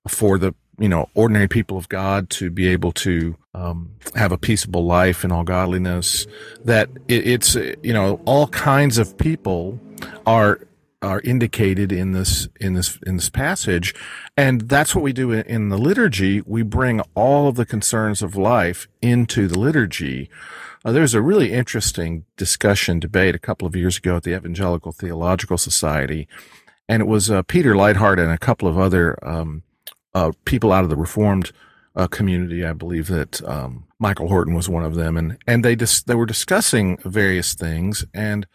for 0.06 0.38
the 0.38 0.54
you 0.78 0.88
know 0.88 1.08
ordinary 1.14 1.48
people 1.48 1.76
of 1.76 1.88
God 1.88 2.30
to 2.30 2.48
be 2.48 2.68
able 2.68 2.92
to 2.92 3.34
um, 3.54 3.90
have 4.14 4.30
a 4.30 4.38
peaceable 4.38 4.84
life 4.84 5.24
in 5.24 5.32
all 5.32 5.42
godliness. 5.42 6.28
That 6.64 6.90
it, 7.08 7.26
it's 7.26 7.56
you 7.56 7.92
know 7.92 8.20
all 8.24 8.46
kinds 8.46 8.98
of 8.98 9.18
people 9.18 9.80
are 10.24 10.60
are 11.02 11.20
indicated 11.20 11.92
in 11.92 12.12
this 12.12 12.48
in 12.60 12.74
this 12.74 12.98
in 13.06 13.16
this 13.16 13.28
passage. 13.28 13.94
And 14.36 14.62
that's 14.62 14.94
what 14.94 15.04
we 15.04 15.12
do 15.12 15.32
in, 15.32 15.68
the 15.68 15.78
liturgy. 15.78 16.40
We 16.40 16.62
bring 16.62 17.00
all 17.14 17.48
of 17.48 17.56
the 17.56 17.66
concerns 17.66 18.22
of 18.22 18.36
life 18.36 18.88
into 19.02 19.46
the 19.46 19.58
liturgy. 19.58 20.30
Uh, 20.84 20.92
there's 20.92 21.14
a 21.14 21.22
really 21.22 21.52
interesting 21.52 22.24
discussion 22.36 23.00
debate 23.00 23.34
a 23.34 23.40
couple 23.40 23.66
of 23.66 23.76
years 23.76 23.98
ago 23.98 24.16
at 24.16 24.22
the 24.22 24.34
evangelical 24.34 24.92
theological 24.92 25.58
society. 25.58 26.28
And 26.88 27.02
it 27.02 27.06
was 27.06 27.30
uh, 27.30 27.42
peter 27.42 27.74
leithart 27.74 28.18
and 28.18 28.30
a 28.30 28.38
couple 28.38 28.68
of 28.68 28.78
other 28.78 29.18
um, 29.26 29.62
uh, 30.14 30.32
people 30.44 30.72
out 30.72 30.84
of 30.84 30.90
the 30.90 30.96
reformed 30.96 31.52
uh, 31.94 32.06
community. 32.06 32.64
I 32.64 32.72
believe 32.72 33.08
that 33.08 33.42
um, 33.44 33.84
michael 33.98 34.28
horton 34.28 34.54
was 34.54 34.68
one 34.68 34.84
of 34.84 34.94
them. 34.94 35.16
And 35.16 35.36
and 35.46 35.64
they 35.64 35.76
dis- 35.76 36.02
they 36.02 36.14
were 36.14 36.26
discussing 36.26 36.96
various 37.04 37.54
things. 37.54 38.06
And 38.14 38.46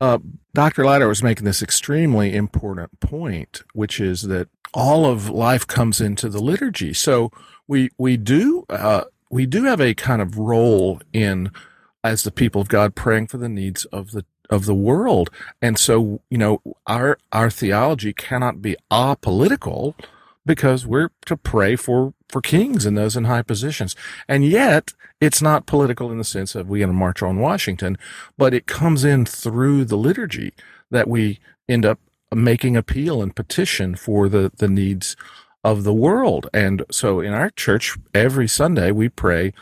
uh, 0.00 0.18
Dr. 0.54 0.84
Leithart 0.84 1.08
was 1.08 1.22
making 1.22 1.44
this 1.44 1.62
extremely 1.62 2.34
important 2.34 3.00
point, 3.00 3.62
which 3.72 4.00
is 4.00 4.22
that 4.22 4.48
all 4.74 5.06
of 5.06 5.28
life 5.28 5.66
comes 5.66 6.00
into 6.00 6.28
the 6.28 6.40
liturgy. 6.40 6.92
So 6.92 7.30
we 7.66 7.90
we 7.98 8.16
do 8.16 8.64
uh, 8.68 9.04
we 9.30 9.46
do 9.46 9.64
have 9.64 9.80
a 9.80 9.94
kind 9.94 10.22
of 10.22 10.38
role 10.38 11.00
in 11.12 11.50
as 12.04 12.22
the 12.22 12.30
people 12.30 12.60
of 12.60 12.68
God 12.68 12.94
praying 12.94 13.26
for 13.26 13.38
the 13.38 13.48
needs 13.48 13.84
of 13.86 14.12
the 14.12 14.24
of 14.50 14.64
the 14.64 14.74
world. 14.74 15.30
And 15.60 15.78
so, 15.78 16.22
you 16.30 16.38
know, 16.38 16.62
our 16.86 17.18
our 17.32 17.50
theology 17.50 18.12
cannot 18.12 18.62
be 18.62 18.76
apolitical 18.90 19.94
because 20.46 20.86
we're 20.86 21.10
to 21.26 21.36
pray 21.36 21.76
for 21.76 22.14
for 22.28 22.40
kings 22.40 22.86
and 22.86 22.96
those 22.96 23.16
in 23.16 23.24
high 23.24 23.42
positions. 23.42 23.94
And 24.26 24.44
yet, 24.44 24.92
it's 25.20 25.42
not 25.42 25.66
political 25.66 26.10
in 26.10 26.18
the 26.18 26.24
sense 26.24 26.54
of 26.54 26.68
we're 26.68 26.78
going 26.78 26.88
to 26.88 26.94
march 26.94 27.22
on 27.22 27.40
Washington, 27.40 27.98
but 28.36 28.54
it 28.54 28.66
comes 28.66 29.04
in 29.04 29.24
through 29.24 29.84
the 29.84 29.96
liturgy 29.96 30.52
that 30.90 31.08
we 31.08 31.40
end 31.68 31.84
up 31.84 31.98
making 32.34 32.76
appeal 32.76 33.22
and 33.22 33.34
petition 33.34 33.94
for 33.94 34.28
the 34.28 34.52
the 34.56 34.68
needs 34.68 35.16
of 35.64 35.84
the 35.84 35.94
world. 35.94 36.48
And 36.54 36.84
so 36.90 37.20
in 37.20 37.32
our 37.32 37.50
church, 37.50 37.96
every 38.14 38.48
Sunday 38.48 38.90
we 38.90 39.08
pray 39.08 39.52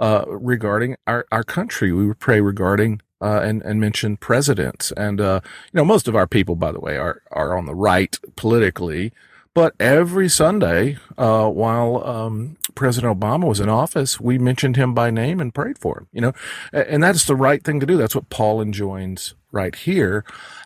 uh, 0.00 0.24
regarding 0.26 0.96
our, 1.06 1.26
our 1.30 1.44
country. 1.44 1.92
We 1.92 2.12
pray 2.14 2.40
regarding 2.40 3.00
uh, 3.20 3.40
and 3.42 3.62
and 3.62 3.80
mention 3.80 4.16
presidents. 4.16 4.92
And 4.96 5.20
uh, 5.20 5.40
you 5.72 5.78
know, 5.78 5.84
most 5.84 6.08
of 6.08 6.16
our 6.16 6.26
people, 6.26 6.56
by 6.56 6.72
the 6.72 6.80
way, 6.80 6.96
are 6.96 7.22
are 7.30 7.56
on 7.56 7.66
the 7.66 7.74
right 7.74 8.18
politically. 8.36 9.12
But 9.54 9.74
every 9.78 10.28
Sunday, 10.28 10.98
uh, 11.16 11.48
while 11.48 12.04
um, 12.04 12.56
President 12.74 13.18
Obama 13.18 13.46
was 13.46 13.60
in 13.60 13.68
office, 13.68 14.20
we 14.20 14.36
mentioned 14.36 14.74
him 14.74 14.94
by 14.94 15.10
name 15.10 15.40
and 15.40 15.54
prayed 15.54 15.78
for 15.78 15.98
him. 15.98 16.08
You 16.12 16.20
know, 16.20 16.32
and 16.72 17.02
that's 17.02 17.24
the 17.24 17.36
right 17.36 17.62
thing 17.62 17.78
to 17.78 17.86
do. 17.86 17.96
That's 17.96 18.16
what 18.16 18.30
Paul 18.30 18.60
enjoins 18.60 19.34
right 19.52 19.74
here. 19.74 20.24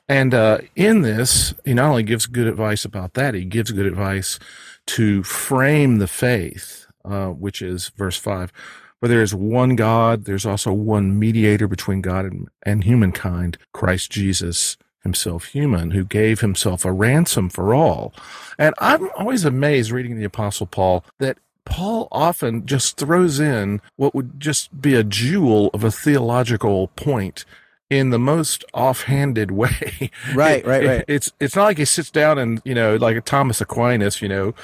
And 0.09 0.33
uh, 0.33 0.59
in 0.75 1.02
this, 1.02 1.52
he 1.66 1.75
not 1.75 1.90
only 1.90 2.02
gives 2.02 2.26
good 2.26 2.47
advice 2.47 2.87
about 2.87 3.12
that, 3.14 3.35
he 3.35 3.45
gives 3.45 3.73
good 3.73 3.85
advice 3.85 4.38
to 4.87 5.23
frame 5.23 5.99
the 5.99 6.09
faith, 6.09 6.87
uh, 7.04 7.28
which 7.28 7.61
is 7.61 7.90
verse 7.90 8.16
five 8.16 8.52
where 9.00 9.09
there 9.09 9.23
is 9.23 9.35
one 9.35 9.76
God, 9.76 10.25
there's 10.25 10.47
also 10.47 10.73
one 10.73 11.18
mediator 11.18 11.68
between 11.68 12.00
God 12.00 12.25
and, 12.25 12.49
and 12.64 12.85
humankind, 12.85 13.59
Christ 13.73 14.11
Jesus 14.11 14.76
himself 15.09 15.47
human, 15.47 15.93
who 15.93 16.05
gave 16.05 16.41
himself 16.41 16.85
a 16.85 16.93
ransom 16.93 17.49
for 17.49 17.75
all. 17.75 18.12
And 18.59 18.75
I'm 18.79 19.09
always 19.17 19.45
amazed 19.45 19.91
reading 19.91 20.17
the 20.19 20.25
Apostle 20.25 20.67
Paul 20.67 21.03
that 21.19 21.38
Paul 21.65 22.09
often 22.12 22.67
just 22.67 22.99
throws 22.99 23.41
in 23.41 23.81
what 23.97 24.15
would 24.15 24.38
just 24.38 24.81
be 24.81 24.95
a 24.95 25.03
jewel 25.03 25.71
of 25.73 25.83
a 25.83 25.91
theological 25.91 26.88
point 26.88 27.47
in 27.88 28.11
the 28.11 28.19
most 28.19 28.67
offhanded 28.75 29.50
way. 29.62 30.11
Right, 30.35 30.65
right, 30.67 30.87
right. 30.87 31.05
it's 31.09 31.33
it's 31.41 31.57
not 31.57 31.65
like 31.65 31.79
he 31.79 31.87
sits 31.87 32.11
down 32.11 32.38
and 32.38 32.61
you 32.65 32.75
know, 32.75 32.97
like 32.97 33.17
a 33.17 33.23
Thomas 33.23 33.62
Aquinas, 33.62 34.21
you 34.21 34.29
know, 34.29 34.55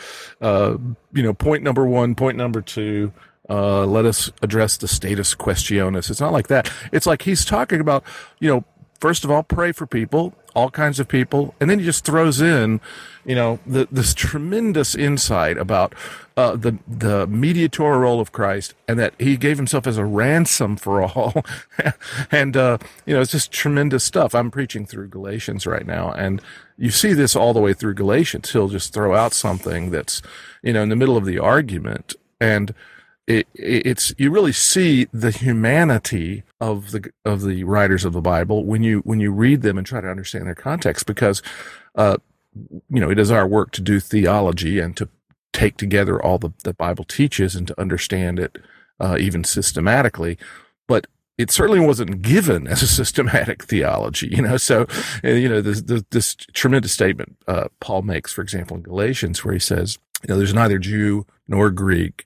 uh, 0.43 0.77
you 1.15 1.23
know, 1.23 1.33
point 1.33 1.63
number 1.63 1.87
one, 1.87 2.15
point 2.15 2.37
number 2.37 2.61
two, 2.61 3.13
uh, 3.49 3.85
let 3.85 4.05
us 4.05 4.31
address 4.43 4.77
the 4.79 4.89
status 4.89 5.35
quaestionis. 5.35 6.11
It's 6.11 6.21
not 6.21 6.33
like 6.33 6.49
that. 6.49 6.71
It's 6.93 7.07
like 7.07 7.23
he's 7.23 7.45
talking 7.45 7.81
about, 7.81 8.05
you 8.41 8.49
know, 8.49 8.65
first 9.05 9.23
of 9.23 9.31
all, 9.31 9.43
pray 9.43 9.71
for 9.71 9.87
people, 9.87 10.33
all 10.55 10.71
kinds 10.71 10.99
of 10.99 11.07
people, 11.07 11.55
and 11.61 11.69
then 11.69 11.79
he 11.79 11.85
just 11.85 12.07
throws 12.07 12.41
in, 12.41 12.81
you 13.27 13.35
know, 13.35 13.59
the, 13.67 13.87
this 13.93 14.15
tremendous 14.15 14.95
insight 14.95 15.59
about 15.59 15.95
uh, 16.39 16.57
the 16.57 16.79
the 16.89 17.27
mediatorial 17.27 18.01
role 18.01 18.19
of 18.19 18.33
Christ, 18.33 18.73
and 18.89 18.99
that 18.99 19.13
He 19.19 19.37
gave 19.37 19.59
Himself 19.59 19.87
as 19.87 19.99
a 19.99 20.07
ransom 20.07 20.77
for 20.77 21.03
all, 21.03 21.45
and 22.31 22.57
uh, 22.57 22.79
you 23.05 23.15
know, 23.15 23.21
it's 23.21 23.33
just 23.33 23.53
tremendous 23.53 24.05
stuff. 24.05 24.35
I'm 24.35 24.51
preaching 24.51 24.87
through 24.87 25.09
Galatians 25.09 25.67
right 25.67 25.87
now, 25.87 26.11
and 26.11 26.41
you 26.79 26.91
see 26.91 27.13
this 27.13 27.37
all 27.37 27.53
the 27.53 27.61
way 27.61 27.75
through 27.75 27.97
Galatians. 27.97 28.53
He'll 28.53 28.69
just 28.69 28.95
throw 28.95 29.15
out 29.15 29.35
something 29.35 29.91
that's, 29.91 30.23
you 30.63 30.73
know, 30.73 30.83
in 30.83 30.89
the 30.89 30.97
middle 30.97 31.19
of 31.19 31.27
the 31.27 31.39
argument, 31.39 32.15
and 32.41 32.75
it, 33.27 33.47
it's 33.55 34.13
you 34.19 34.31
really 34.31 34.53
see 34.53 35.07
the 35.13 35.31
humanity 35.31 36.43
of 36.61 36.91
the 36.91 37.11
of 37.25 37.43
the 37.43 37.65
writers 37.65 38.05
of 38.05 38.13
the 38.13 38.21
Bible 38.21 38.65
when 38.65 38.83
you 38.83 39.01
when 39.01 39.21
you 39.21 39.33
read 39.33 39.63
them 39.63 39.79
and 39.79 39.87
try 39.87 40.01
to 40.01 40.09
understand 40.09 40.47
their 40.47 40.55
context 40.55 41.07
because 41.07 41.43
uh, 41.95 42.17
you 42.55 43.01
know 43.01 43.11
it 43.11 43.19
is 43.19 43.31
our 43.31 43.47
work 43.47 43.71
to 43.73 43.81
do 43.81 44.01
theology 44.01 44.79
and 44.79 44.97
to 44.97 45.09
take 45.53 45.77
together 45.77 46.23
all 46.23 46.39
the 46.39 46.53
the 46.65 46.75
Bible 46.75 47.05
teaches 47.05 47.55
and 47.55 47.67
to 47.69 47.81
understand 47.81 48.39
it 48.39 48.59
uh, 49.01 49.17
even 49.19 49.43
systematically 49.43 50.37
but 50.87 51.07
it 51.37 51.51
certainly 51.51 51.81
wasn't 51.81 52.23
given 52.23 52.67
as 52.67 52.83
a 52.83 52.87
systematic 53.01 53.65
theology, 53.65 54.29
you 54.29 54.43
know. 54.43 54.57
So, 54.57 54.87
you 55.23 55.49
know, 55.49 55.61
this, 55.61 55.83
this, 55.83 56.05
this 56.11 56.35
tremendous 56.53 56.93
statement 56.93 57.37
uh, 57.49 57.69
Paul 57.81 58.03
makes, 58.03 58.33
for 58.33 58.43
example, 58.43 58.77
in 58.77 58.83
Galatians, 58.83 59.45
where 59.45 59.55
he 59.55 59.61
says, 59.61 59.99
you 60.23 60.29
know, 60.29 60.39
there's 60.39 60.55
neither 60.55 60.79
Jew 60.79 61.27
nor 61.49 61.71
Greek, 61.71 62.25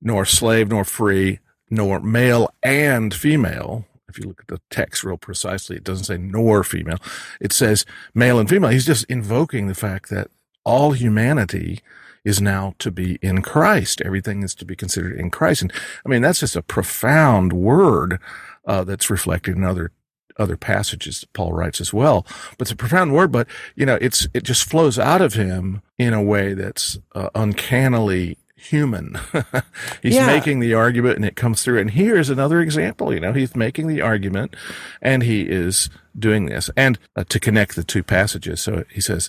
nor 0.00 0.24
slave 0.24 0.68
nor 0.68 0.84
free, 0.84 1.40
nor 1.70 2.00
male 2.00 2.52
and 2.62 3.14
female. 3.14 3.86
If 4.08 4.18
you 4.18 4.24
look 4.26 4.40
at 4.40 4.48
the 4.48 4.60
text 4.70 5.04
real 5.04 5.16
precisely, 5.16 5.76
it 5.76 5.84
doesn't 5.84 6.04
say 6.04 6.18
nor 6.18 6.64
female. 6.64 6.98
It 7.40 7.52
says 7.52 7.86
male 8.14 8.38
and 8.38 8.48
female. 8.48 8.70
He's 8.70 8.86
just 8.86 9.04
invoking 9.04 9.68
the 9.68 9.74
fact 9.74 10.10
that 10.10 10.28
all 10.64 10.92
humanity 10.92 11.80
is 12.24 12.40
now 12.40 12.74
to 12.78 12.90
be 12.90 13.18
in 13.22 13.42
Christ. 13.42 14.00
Everything 14.02 14.42
is 14.42 14.54
to 14.56 14.64
be 14.64 14.76
considered 14.76 15.18
in 15.18 15.30
Christ. 15.30 15.62
And 15.62 15.72
I 16.04 16.08
mean, 16.08 16.22
that's 16.22 16.40
just 16.40 16.56
a 16.56 16.62
profound 16.62 17.52
word 17.52 18.18
uh, 18.66 18.84
that's 18.84 19.10
reflected 19.10 19.56
in 19.56 19.64
other 19.64 19.92
other 20.36 20.56
passages 20.56 21.20
that 21.20 21.32
Paul 21.32 21.52
writes 21.52 21.80
as 21.80 21.92
well. 21.92 22.26
But 22.56 22.62
it's 22.62 22.72
a 22.72 22.76
profound 22.76 23.12
word, 23.12 23.30
but 23.30 23.46
you 23.74 23.84
know, 23.86 23.98
it's 24.00 24.26
it 24.34 24.42
just 24.42 24.68
flows 24.68 24.98
out 24.98 25.20
of 25.20 25.34
him 25.34 25.82
in 25.98 26.14
a 26.14 26.22
way 26.22 26.54
that's 26.54 26.98
uh, 27.14 27.28
uncannily 27.34 28.38
human. 28.60 29.18
he's 30.02 30.14
yeah. 30.14 30.26
making 30.26 30.60
the 30.60 30.74
argument 30.74 31.16
and 31.16 31.24
it 31.24 31.36
comes 31.36 31.62
through. 31.62 31.80
And 31.80 31.90
here's 31.90 32.30
another 32.30 32.60
example. 32.60 33.12
You 33.12 33.20
know, 33.20 33.32
he's 33.32 33.56
making 33.56 33.88
the 33.88 34.00
argument 34.00 34.54
and 35.02 35.22
he 35.22 35.42
is 35.42 35.90
doing 36.18 36.46
this. 36.46 36.70
And 36.76 36.98
uh, 37.16 37.24
to 37.24 37.40
connect 37.40 37.74
the 37.74 37.84
two 37.84 38.02
passages. 38.02 38.60
So 38.60 38.84
he 38.90 39.00
says, 39.00 39.28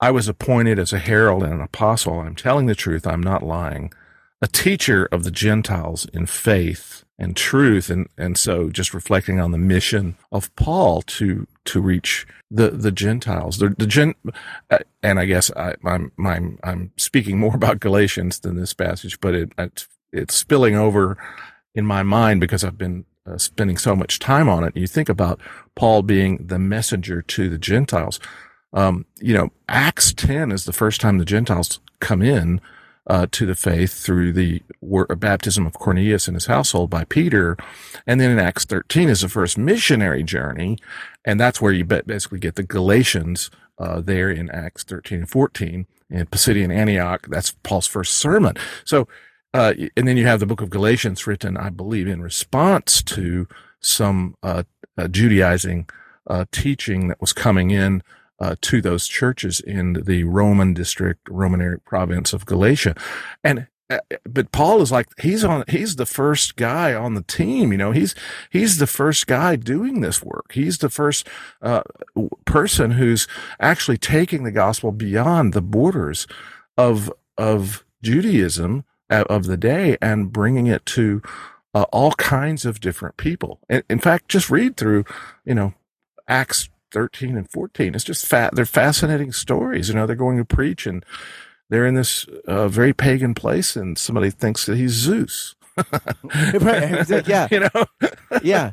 I 0.00 0.10
was 0.10 0.28
appointed 0.28 0.78
as 0.78 0.92
a 0.92 0.98
herald 0.98 1.42
and 1.42 1.54
an 1.54 1.60
apostle. 1.62 2.20
I'm 2.20 2.34
telling 2.34 2.66
the 2.66 2.74
truth. 2.74 3.06
I'm 3.06 3.22
not 3.22 3.42
lying. 3.42 3.92
A 4.42 4.46
teacher 4.46 5.06
of 5.06 5.24
the 5.24 5.30
Gentiles 5.30 6.06
in 6.12 6.26
faith 6.26 7.05
and 7.18 7.36
truth. 7.36 7.90
And, 7.90 8.08
and 8.18 8.36
so 8.36 8.70
just 8.70 8.94
reflecting 8.94 9.40
on 9.40 9.50
the 9.50 9.58
mission 9.58 10.16
of 10.30 10.54
Paul 10.56 11.02
to 11.02 11.46
to 11.66 11.80
reach 11.80 12.26
the 12.50 12.70
the 12.70 12.92
Gentiles. 12.92 13.58
The, 13.58 13.74
the 13.76 13.86
gen, 13.86 14.14
uh, 14.70 14.78
and 15.02 15.18
I 15.18 15.24
guess 15.24 15.50
I, 15.56 15.74
am 15.84 16.12
I'm, 16.18 16.26
I'm 16.26 16.58
I'm 16.62 16.92
speaking 16.96 17.38
more 17.38 17.54
about 17.54 17.80
Galatians 17.80 18.40
than 18.40 18.56
this 18.56 18.74
passage, 18.74 19.20
but 19.20 19.34
it 19.34 19.52
it's, 19.58 19.88
it's 20.12 20.34
spilling 20.34 20.76
over 20.76 21.18
in 21.74 21.84
my 21.84 22.02
mind 22.02 22.40
because 22.40 22.64
I've 22.64 22.78
been 22.78 23.04
uh, 23.26 23.38
spending 23.38 23.76
so 23.76 23.96
much 23.96 24.18
time 24.18 24.48
on 24.48 24.64
it. 24.64 24.76
You 24.76 24.86
think 24.86 25.08
about 25.08 25.40
Paul 25.74 26.02
being 26.02 26.46
the 26.46 26.58
messenger 26.58 27.22
to 27.22 27.48
the 27.48 27.58
Gentiles. 27.58 28.20
Um, 28.72 29.06
you 29.20 29.34
know, 29.34 29.50
Acts 29.68 30.12
10 30.12 30.52
is 30.52 30.64
the 30.64 30.72
first 30.72 31.00
time 31.00 31.18
the 31.18 31.24
Gentiles 31.24 31.80
come 32.00 32.22
in 32.22 32.60
uh, 33.06 33.26
to 33.30 33.46
the 33.46 33.54
faith 33.54 33.92
through 33.92 34.32
the 34.32 34.62
baptism 35.16 35.66
of 35.66 35.74
Cornelius 35.74 36.26
and 36.26 36.34
his 36.34 36.46
household 36.46 36.90
by 36.90 37.04
Peter. 37.04 37.56
And 38.06 38.20
then 38.20 38.30
in 38.30 38.38
Acts 38.38 38.64
13 38.64 39.08
is 39.08 39.20
the 39.20 39.28
first 39.28 39.56
missionary 39.56 40.22
journey. 40.22 40.78
And 41.24 41.38
that's 41.38 41.60
where 41.60 41.72
you 41.72 41.84
basically 41.84 42.38
get 42.38 42.56
the 42.56 42.62
Galatians 42.62 43.50
uh, 43.78 44.00
there 44.00 44.30
in 44.30 44.50
Acts 44.50 44.84
13 44.84 45.20
and 45.20 45.30
14 45.30 45.86
in 46.10 46.26
Pisidian 46.26 46.74
Antioch. 46.74 47.26
That's 47.28 47.52
Paul's 47.62 47.86
first 47.86 48.16
sermon. 48.16 48.56
So, 48.84 49.06
uh, 49.54 49.74
and 49.96 50.08
then 50.08 50.16
you 50.16 50.26
have 50.26 50.40
the 50.40 50.46
book 50.46 50.60
of 50.60 50.70
Galatians 50.70 51.26
written, 51.26 51.56
I 51.56 51.70
believe, 51.70 52.08
in 52.08 52.22
response 52.22 53.02
to 53.04 53.46
some 53.80 54.34
uh, 54.42 54.64
uh, 54.98 55.08
Judaizing 55.08 55.88
uh, 56.26 56.44
teaching 56.50 57.08
that 57.08 57.20
was 57.20 57.32
coming 57.32 57.70
in 57.70 58.02
uh, 58.38 58.56
to 58.60 58.80
those 58.80 59.06
churches 59.06 59.60
in 59.60 59.94
the 60.04 60.24
Roman 60.24 60.74
district, 60.74 61.28
Roman 61.28 61.80
province 61.84 62.32
of 62.32 62.46
Galatia. 62.46 62.94
And 63.42 63.66
uh, 63.88 63.98
but 64.24 64.50
Paul 64.50 64.82
is 64.82 64.90
like 64.90 65.06
he's 65.20 65.44
on 65.44 65.62
he's 65.68 65.94
the 65.94 66.06
first 66.06 66.56
guy 66.56 66.92
on 66.92 67.14
the 67.14 67.22
team 67.22 67.70
you 67.70 67.78
know 67.78 67.92
he's 67.92 68.16
he's 68.50 68.78
the 68.78 68.86
first 68.86 69.28
guy 69.28 69.54
doing 69.54 70.00
this 70.00 70.24
work 70.24 70.50
he's 70.52 70.78
the 70.78 70.88
first 70.88 71.28
uh, 71.62 71.82
person 72.44 72.92
who's 72.92 73.28
actually 73.60 73.96
taking 73.96 74.42
the 74.42 74.50
gospel 74.50 74.90
beyond 74.90 75.52
the 75.52 75.62
borders 75.62 76.26
of 76.76 77.12
of 77.38 77.84
Judaism 78.02 78.84
uh, 79.08 79.22
of 79.30 79.46
the 79.46 79.56
day 79.56 79.96
and 80.02 80.32
bringing 80.32 80.66
it 80.66 80.84
to 80.86 81.22
uh, 81.72 81.84
all 81.92 82.10
kinds 82.12 82.64
of 82.64 82.80
different 82.80 83.16
people 83.16 83.60
in, 83.70 83.84
in 83.88 84.00
fact 84.00 84.28
just 84.28 84.50
read 84.50 84.76
through 84.76 85.04
you 85.44 85.54
know 85.54 85.74
Acts 86.26 86.70
13 86.96 87.36
and 87.36 87.50
14. 87.50 87.94
It's 87.94 88.04
just 88.04 88.24
fat. 88.24 88.54
They're 88.54 88.64
fascinating 88.64 89.30
stories. 89.30 89.90
You 89.90 89.94
know, 89.94 90.06
they're 90.06 90.16
going 90.16 90.38
to 90.38 90.46
preach 90.46 90.86
and 90.86 91.04
they're 91.68 91.84
in 91.84 91.94
this 91.94 92.24
uh, 92.48 92.68
very 92.68 92.94
pagan 92.94 93.34
place 93.34 93.76
and 93.76 93.98
somebody 93.98 94.30
thinks 94.30 94.64
that 94.64 94.78
he's 94.78 94.92
Zeus. 94.92 95.54
yeah. 96.34 97.48
You 97.50 97.60
know? 97.60 97.84
yeah. 98.42 98.72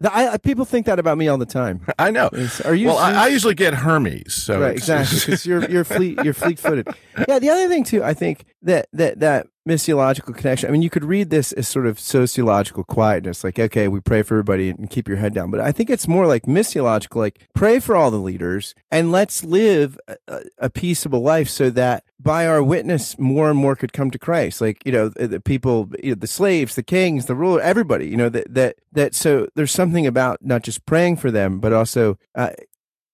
The, 0.00 0.12
I, 0.12 0.36
people 0.38 0.64
think 0.64 0.86
that 0.86 0.98
about 0.98 1.16
me 1.16 1.28
all 1.28 1.38
the 1.38 1.46
time. 1.46 1.86
I 1.96 2.10
know. 2.10 2.28
Are 2.64 2.74
you? 2.74 2.88
well, 2.88 2.98
I, 2.98 3.12
I 3.12 3.26
usually 3.28 3.54
get 3.54 3.72
Hermes. 3.72 4.34
So 4.34 4.60
right, 4.60 4.72
exactly, 4.72 5.20
because 5.20 5.46
you're 5.46 5.70
you're 5.70 5.84
fleet 5.84 6.18
you're 6.24 6.34
fleet 6.34 6.58
footed. 6.58 6.88
Yeah, 7.28 7.38
the 7.38 7.50
other 7.50 7.68
thing 7.68 7.84
too, 7.84 8.02
I 8.02 8.12
think 8.12 8.44
that 8.64 8.88
that 8.92 9.20
that 9.20 9.46
missiological 9.68 10.36
connection. 10.36 10.68
I 10.68 10.72
mean, 10.72 10.82
you 10.82 10.90
could 10.90 11.04
read 11.04 11.30
this 11.30 11.52
as 11.52 11.68
sort 11.68 11.86
of 11.86 11.98
sociological 11.98 12.84
quietness, 12.84 13.44
like 13.44 13.58
okay, 13.58 13.88
we 13.88 14.00
pray 14.00 14.22
for 14.22 14.34
everybody 14.34 14.70
and 14.70 14.90
keep 14.90 15.08
your 15.08 15.16
head 15.18 15.34
down. 15.34 15.50
But 15.50 15.60
I 15.60 15.72
think 15.72 15.90
it's 15.90 16.08
more 16.08 16.26
like 16.26 16.44
missiological, 16.44 17.16
like 17.16 17.46
pray 17.54 17.78
for 17.78 17.96
all 17.96 18.10
the 18.10 18.18
leaders 18.18 18.74
and 18.90 19.12
let's 19.12 19.44
live 19.44 19.98
a, 20.08 20.42
a- 20.58 20.70
peaceable 20.70 21.20
life, 21.22 21.48
so 21.48 21.70
that 21.70 22.04
by 22.18 22.46
our 22.46 22.62
witness, 22.62 23.18
more 23.18 23.50
and 23.50 23.58
more 23.58 23.76
could 23.76 23.92
come 23.92 24.10
to 24.10 24.18
Christ. 24.18 24.60
Like 24.60 24.84
you 24.84 24.92
know, 24.92 25.08
the 25.08 25.28
the 25.28 25.40
people, 25.40 25.90
you 26.02 26.10
know, 26.10 26.16
the 26.16 26.26
slaves, 26.26 26.74
the 26.74 26.82
kings, 26.82 27.26
the 27.26 27.34
ruler, 27.34 27.60
everybody. 27.60 28.08
You 28.08 28.16
know 28.16 28.28
that 28.30 28.52
that 28.52 28.76
that. 28.92 29.14
So 29.14 29.48
there's 29.54 29.72
something 29.72 30.06
about 30.06 30.38
not 30.42 30.62
just 30.62 30.84
praying 30.86 31.16
for 31.16 31.30
them, 31.30 31.60
but 31.60 31.72
also. 31.72 32.18
Uh, 32.34 32.50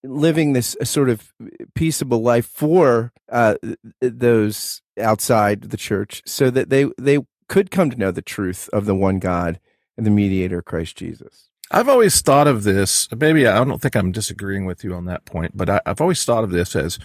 living 0.02 0.52
this 0.52 0.76
uh, 0.80 0.84
sort 0.84 1.10
of 1.10 1.32
peaceable 1.74 2.22
life 2.22 2.46
for 2.46 3.12
uh, 3.30 3.56
those 4.00 4.82
outside 5.00 5.62
the 5.62 5.76
church, 5.76 6.22
so 6.26 6.50
that 6.50 6.70
they 6.70 6.86
they 6.98 7.18
could 7.48 7.70
come 7.70 7.90
to 7.90 7.96
know 7.96 8.10
the 8.10 8.22
truth 8.22 8.68
of 8.72 8.86
the 8.86 8.94
one 8.94 9.18
God 9.18 9.58
and 9.96 10.06
the 10.06 10.10
mediator 10.10 10.62
Christ 10.62 10.96
Jesus. 10.96 11.48
I've 11.70 11.88
always 11.88 12.20
thought 12.20 12.48
of 12.48 12.64
this. 12.64 13.08
Maybe 13.16 13.46
I 13.46 13.62
don't 13.64 13.80
think 13.80 13.94
I'm 13.94 14.12
disagreeing 14.12 14.64
with 14.64 14.82
you 14.82 14.94
on 14.94 15.04
that 15.04 15.24
point, 15.24 15.56
but 15.56 15.70
I, 15.70 15.80
I've 15.86 16.00
always 16.00 16.24
thought 16.24 16.44
of 16.44 16.50
this 16.50 16.74
as 16.74 16.98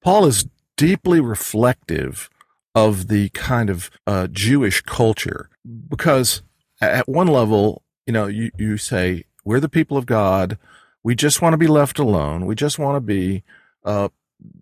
Paul 0.00 0.26
is 0.26 0.46
deeply 0.76 1.20
reflective 1.20 2.30
of 2.74 3.08
the 3.08 3.30
kind 3.30 3.70
of 3.70 3.90
uh, 4.06 4.28
Jewish 4.28 4.82
culture 4.82 5.48
because 5.88 6.42
at 6.80 7.08
one 7.08 7.26
level, 7.26 7.82
you 8.06 8.12
know, 8.12 8.26
you, 8.26 8.50
you 8.58 8.76
say 8.76 9.24
we're 9.44 9.60
the 9.60 9.68
people 9.68 9.96
of 9.96 10.06
God. 10.06 10.58
We 11.02 11.14
just 11.14 11.40
want 11.40 11.54
to 11.54 11.58
be 11.58 11.66
left 11.66 11.98
alone. 11.98 12.46
We 12.46 12.54
just 12.54 12.78
want 12.78 12.96
to 12.96 13.00
be 13.00 13.42
uh, 13.84 14.08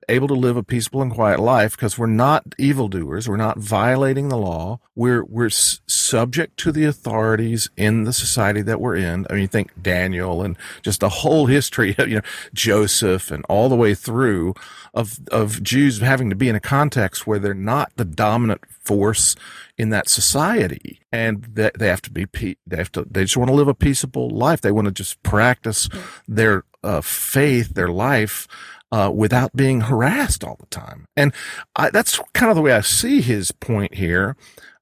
able 0.09 0.29
to 0.29 0.35
live 0.35 0.57
a 0.57 0.63
peaceful 0.63 1.03
and 1.03 1.13
quiet 1.13 1.41
life 1.41 1.73
because 1.73 1.99
we're 1.99 2.07
not 2.07 2.55
evildoers. 2.59 3.29
We're 3.29 3.37
not 3.37 3.59
violating 3.59 4.29
the 4.29 4.37
law. 4.37 4.81
We're 4.95 5.25
we're 5.25 5.51
subject 5.51 6.59
to 6.59 6.73
the 6.73 6.85
authorities 6.85 7.71
in 7.77 8.05
the 8.05 8.13
society 8.13 8.63
that 8.63 8.81
we're 8.81 8.97
in. 8.97 9.27
I 9.31 9.35
mean, 9.35 9.49
think 9.49 9.71
Daniel 9.81 10.43
and 10.43 10.57
just 10.83 11.01
the 11.01 11.09
whole 11.09 11.47
history 11.47 11.95
of 11.99 12.09
you 12.09 12.17
know 12.17 12.23
Joseph 12.53 13.31
and 13.31 13.45
all 13.49 13.69
the 13.69 13.77
way 13.77 13.95
through 13.95 14.55
of 14.93 15.19
of 15.31 15.63
Jews 15.63 16.01
having 16.01 16.31
to 16.31 16.37
be 16.37 16.49
in 16.49 16.55
a 16.55 16.61
context 16.61 17.27
where 17.27 17.39
they're 17.39 17.55
not 17.55 17.93
the 17.97 18.05
dominant 18.05 18.63
force 18.69 19.35
in 19.77 19.91
that 19.91 20.09
society. 20.09 21.01
And 21.13 21.45
that 21.55 21.79
they 21.79 21.89
have 21.89 22.03
to 22.03 22.11
be 22.11 22.27
they 22.67 22.77
have 22.77 22.93
to 22.93 23.07
they 23.11 23.23
just 23.25 23.37
want 23.37 23.49
to 23.49 23.55
live 23.55 23.69
a 23.69 23.75
peaceable 23.75 24.31
life. 24.31 24.61
They 24.61 24.73
want 24.73 24.87
to 24.87 24.93
just 24.93 25.23
practice 25.23 25.89
their 26.27 26.65
uh, 26.83 27.01
faith 27.01 27.75
their 27.75 27.89
life 27.89 28.47
uh, 28.93 29.11
without 29.15 29.57
being 29.57 29.83
harassed 29.83 30.45
all 30.45 30.57
the 30.61 30.67
time. 30.67 31.07
And 31.17 31.33
I, 31.75 31.91
that's 31.91 32.21
kind 32.33 32.51
of 32.51 32.57
the 32.57 32.63
way 32.63 32.73
i 32.73 32.81
see 32.81 33.21
his 33.21 33.51
point 33.51 33.95
here 33.95 34.37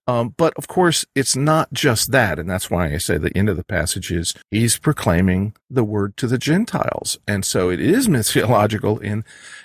um, 0.06 0.34
but 0.36 0.52
of 0.56 0.66
course, 0.66 1.04
it's 1.14 1.36
not 1.36 1.72
just 1.72 2.10
that. 2.10 2.38
And 2.38 2.50
that's 2.50 2.70
why 2.70 2.92
I 2.92 2.98
say 2.98 3.18
the 3.18 3.36
end 3.36 3.48
of 3.48 3.56
the 3.56 3.64
passage 3.64 4.10
is 4.10 4.34
he's 4.50 4.78
proclaiming 4.78 5.54
the 5.70 5.84
word 5.84 6.16
to 6.18 6.26
the 6.26 6.38
Gentiles. 6.38 7.18
And 7.28 7.44
so 7.44 7.70
it 7.70 7.80
is 7.80 8.08
missiological 8.08 9.00
in, 9.00 9.24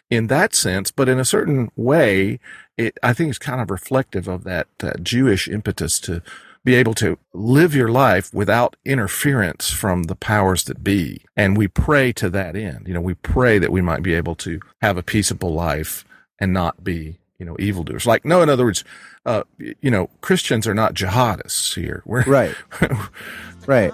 in 0.09 0.27
that 0.27 0.53
sense, 0.53 0.91
but 0.91 1.09
in 1.09 1.19
a 1.19 1.25
certain 1.25 1.71
way, 1.75 2.39
it, 2.77 2.97
I 3.01 3.13
think 3.13 3.29
it's 3.29 3.39
kind 3.39 3.61
of 3.61 3.71
reflective 3.71 4.27
of 4.27 4.43
that 4.43 4.67
uh, 4.83 4.93
Jewish 5.01 5.47
impetus 5.47 5.99
to 6.01 6.21
be 6.63 6.75
able 6.75 6.93
to 6.93 7.17
live 7.33 7.73
your 7.73 7.87
life 7.87 8.33
without 8.33 8.75
interference 8.83 9.71
from 9.71 10.03
the 10.03 10.15
powers 10.15 10.65
that 10.65 10.83
be. 10.83 11.21
And 11.35 11.57
we 11.57 11.67
pray 11.67 12.11
to 12.13 12.29
that 12.31 12.57
end. 12.57 12.87
You 12.87 12.93
know, 12.93 13.01
we 13.01 13.13
pray 13.13 13.57
that 13.57 13.71
we 13.71 13.81
might 13.81 14.03
be 14.03 14.13
able 14.13 14.35
to 14.35 14.59
have 14.81 14.97
a 14.97 15.03
peaceable 15.03 15.53
life 15.53 16.03
and 16.39 16.51
not 16.51 16.83
be, 16.83 17.19
you 17.39 17.45
know, 17.45 17.55
evildoers. 17.59 18.05
Like, 18.05 18.25
no, 18.25 18.41
in 18.41 18.49
other 18.49 18.65
words, 18.65 18.83
uh, 19.25 19.43
you 19.57 19.91
know, 19.91 20.09
Christians 20.21 20.67
are 20.67 20.73
not 20.73 20.93
jihadists 20.93 21.75
here. 21.75 22.01
We're 22.05 22.23
Right, 22.23 22.55
right. 23.67 23.93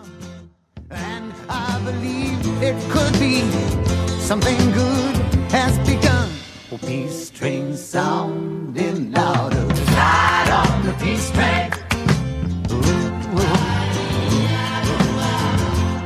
And 0.90 1.34
I 1.50 1.82
believe 1.84 2.40
it 2.64 2.76
could 2.92 3.14
be 3.20 3.42
something 4.20 4.58
good 4.72 5.16
has 5.52 5.78
begun. 5.88 6.30
Oh, 6.72 6.78
peace 6.78 7.30
train 7.30 7.76
sounding 7.76 9.12
louder. 9.12 9.66
Ride 9.66 10.50
on 10.68 10.86
the 10.86 10.94
peace 10.94 11.30
train. 11.32 11.72
Ooh, 12.72 12.84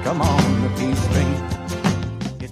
Come 0.03 0.21
on, 0.21 0.61
the 0.61 0.69
peace 0.77 1.07
train. 1.13 1.47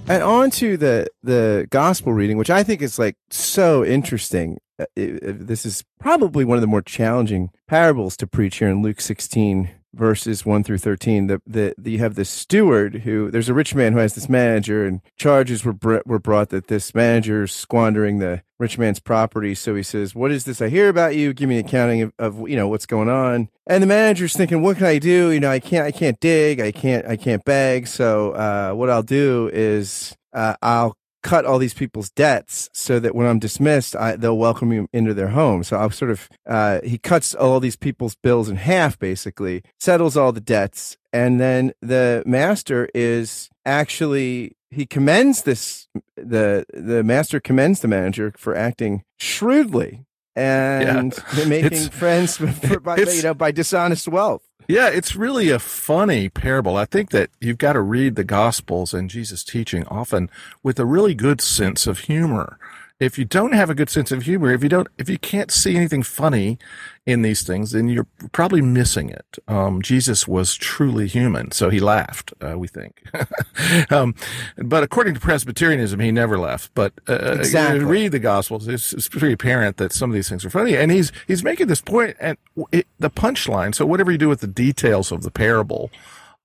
And 0.08 0.22
on 0.24 0.52
to 0.52 0.78
the 0.78 1.08
the 1.24 1.68
gospel 1.72 2.14
reading, 2.14 2.38
which 2.38 2.50
I 2.50 2.64
think 2.64 2.82
is 2.82 3.00
like 3.00 3.16
so 3.32 3.84
interesting. 3.84 4.60
Uh, 4.80 4.86
it- 4.96 5.24
it- 5.24 5.48
this 5.48 5.66
is 5.66 5.84
probably 6.00 6.44
one 6.44 6.58
of 6.58 6.62
the 6.62 6.68
more 6.68 6.82
challenging 6.82 7.50
parables 7.68 8.18
to 8.18 8.28
preach 8.28 8.58
here 8.58 8.70
in 8.70 8.82
Luke 8.82 9.00
16 9.02 9.70
verses 9.94 10.46
1 10.46 10.62
through 10.62 10.78
13 10.78 11.28
the, 11.28 11.42
the, 11.48 11.74
the 11.78 11.92
you 11.92 12.00
have 12.00 12.16
this 12.16 12.30
steward 12.30 12.96
who 13.06 13.32
there's 13.32 13.48
a 13.48 13.54
rich 13.54 13.74
man 13.74 13.94
who 13.94 14.00
has 14.00 14.14
this 14.14 14.28
manager 14.28 14.86
and 14.86 15.00
charges 15.16 15.64
were 15.64 15.72
br- 15.72 16.00
were 16.06 16.20
brought 16.20 16.50
that 16.50 16.68
this 16.68 16.94
manager 16.94 17.44
is 17.44 17.54
squandering 17.54 18.20
the 18.20 18.42
rich 18.60 18.78
man's 18.78 19.00
property. 19.00 19.56
So 19.56 19.74
he 19.74 19.84
says 19.84 20.14
what 20.14 20.32
is 20.34 20.44
this 20.44 20.62
i 20.62 20.68
hear 20.68 20.90
about 20.90 21.16
you? 21.16 21.34
Give 21.34 21.48
me 21.48 21.60
an 21.60 21.66
accounting 21.66 22.02
of, 22.02 22.14
of 22.20 22.50
you 22.50 22.58
know 22.58 22.68
what's 22.68 22.86
going 22.86 23.08
on. 23.08 23.48
And 23.68 23.82
the 23.82 23.88
manager's 23.88 24.36
thinking 24.36 24.62
what 24.62 24.76
can 24.76 24.86
i 24.88 25.00
do? 25.00 25.32
You 25.32 25.40
know 25.40 25.50
i 25.50 25.62
can't 25.62 25.86
i 25.86 25.92
can't 25.92 26.20
dig. 26.20 26.60
I 26.60 26.74
can't 26.74 27.06
i 27.06 27.16
can't 27.16 27.46
beg. 27.46 27.88
So 27.88 28.32
uh, 28.32 28.74
what 28.74 28.90
i'll 28.90 29.02
do 29.04 29.50
is 29.54 30.14
uh, 30.34 30.56
i'll 30.62 30.98
cut 31.26 31.44
all 31.44 31.58
these 31.58 31.74
people's 31.74 32.12
debts 32.12 32.70
so 32.72 33.00
that 33.00 33.16
when 33.16 33.26
I'm 33.26 33.40
dismissed, 33.40 33.96
I, 33.96 34.16
they'll 34.16 34.38
welcome 34.38 34.70
me 34.70 34.86
into 34.94 35.14
their 35.16 35.30
home. 35.30 35.64
So 35.64 35.76
I'll 35.76 35.90
sort 35.90 36.12
of, 36.12 36.30
uh, 36.46 36.82
he 36.84 37.00
cuts 37.00 37.34
all 37.34 37.60
these 37.60 37.76
people's 37.76 38.14
bills 38.16 38.48
in 38.48 38.58
half, 38.58 39.00
basically, 39.00 39.64
settles 39.80 40.16
all 40.16 40.32
the 40.32 40.40
debts. 40.40 40.98
And 41.12 41.40
then 41.42 41.74
the 41.82 42.22
master 42.28 42.90
is 42.94 43.50
actually, 43.66 44.56
he 44.70 44.86
commends 44.86 45.42
this, 45.42 45.88
the, 46.16 46.66
the 46.72 47.04
master 47.04 47.40
commends 47.40 47.80
the 47.80 47.88
manager 47.88 48.32
for 48.38 48.56
acting 48.56 49.04
shrewdly 49.18 50.06
and 50.36 51.12
making 51.48 51.66
It's- 51.66 51.88
friends 51.88 52.38
for, 52.38 52.80
by, 52.80 52.98
you 53.18 53.24
know, 53.24 53.34
by 53.34 53.52
dishonest 53.52 54.08
wealth. 54.08 54.44
Yeah, 54.68 54.90
it's 54.90 55.16
really 55.16 55.52
a 55.52 55.60
funny 55.60 56.28
parable. 56.28 56.76
I 56.76 56.86
think 56.86 57.12
that 57.12 57.30
you've 57.40 57.60
got 57.60 57.74
to 57.74 57.82
read 57.82 58.16
the 58.16 58.24
Gospels 58.24 58.94
and 58.94 59.10
Jesus' 59.10 59.44
teaching 59.44 59.86
often 59.88 60.30
with 60.64 60.80
a 60.80 60.86
really 60.86 61.14
good 61.14 61.40
sense 61.40 61.86
of 61.86 62.00
humor. 62.00 62.58
If 62.98 63.18
you 63.18 63.26
don't 63.26 63.52
have 63.54 63.70
a 63.70 63.76
good 63.76 63.90
sense 63.90 64.14
of 64.14 64.22
humor, 64.24 64.54
if 64.54 64.64
you 64.64 64.70
don't, 64.70 64.88
if 64.98 65.10
you 65.10 65.18
can't 65.18 65.52
see 65.52 65.76
anything 65.76 66.02
funny 66.02 66.58
in 67.06 67.24
these 67.24 67.44
things, 67.44 67.72
then 67.72 67.90
you're 67.90 68.08
probably 68.32 68.62
missing 68.62 69.10
it. 69.10 69.38
Um, 69.50 69.82
Jesus 69.82 70.30
was 70.30 70.56
truly 70.56 71.08
human, 71.08 71.52
so 71.52 71.70
he 71.70 71.82
laughed. 71.82 72.34
Uh, 72.42 72.58
we 72.58 72.70
think, 72.70 73.04
um, 73.92 74.16
but 74.58 74.82
according 74.82 75.14
to 75.14 75.20
Presbyterianism, 75.20 76.00
he 76.00 76.10
never 76.10 76.38
laughed. 76.40 76.72
But 76.74 76.94
uh, 77.10 77.36
Exactly. 77.38 77.82
you 77.82 77.86
read 77.86 78.14
the 78.14 78.20
Gospels, 78.20 78.66
it's, 78.70 78.94
it's 78.94 79.10
pretty 79.10 79.34
apparent 79.34 79.76
that 79.76 79.92
some 79.92 80.10
of 80.10 80.14
these 80.14 80.30
things 80.30 80.46
are 80.46 80.50
funny, 80.50 80.78
and 80.78 80.90
he's 80.90 81.12
he's 81.28 81.44
making 81.44 81.68
this 81.68 81.82
point, 81.82 82.16
and 82.22 82.38
it, 82.72 82.88
the 82.98 83.10
punchline. 83.10 83.76
So 83.76 83.86
whatever 83.86 84.10
you 84.10 84.18
do 84.18 84.30
with 84.30 84.40
the 84.40 84.48
details 84.48 85.12
of 85.12 85.22
the 85.24 85.32
parable, 85.32 85.92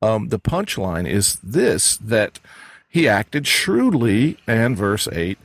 um, 0.02 0.30
the 0.30 0.40
punchline 0.40 1.08
is 1.08 1.38
this: 1.44 1.96
that 1.98 2.40
he 2.88 3.06
acted 3.08 3.46
shrewdly, 3.46 4.36
and 4.48 4.76
verse 4.76 5.06
eight. 5.12 5.38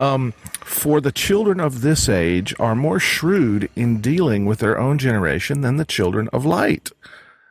Um, 0.00 0.32
for 0.62 1.00
the 1.00 1.12
children 1.12 1.60
of 1.60 1.82
this 1.82 2.08
age 2.08 2.54
are 2.58 2.74
more 2.74 2.98
shrewd 2.98 3.68
in 3.76 4.00
dealing 4.00 4.46
with 4.46 4.58
their 4.58 4.78
own 4.78 4.96
generation 4.98 5.60
than 5.60 5.76
the 5.76 5.84
children 5.84 6.28
of 6.32 6.46
light. 6.46 6.90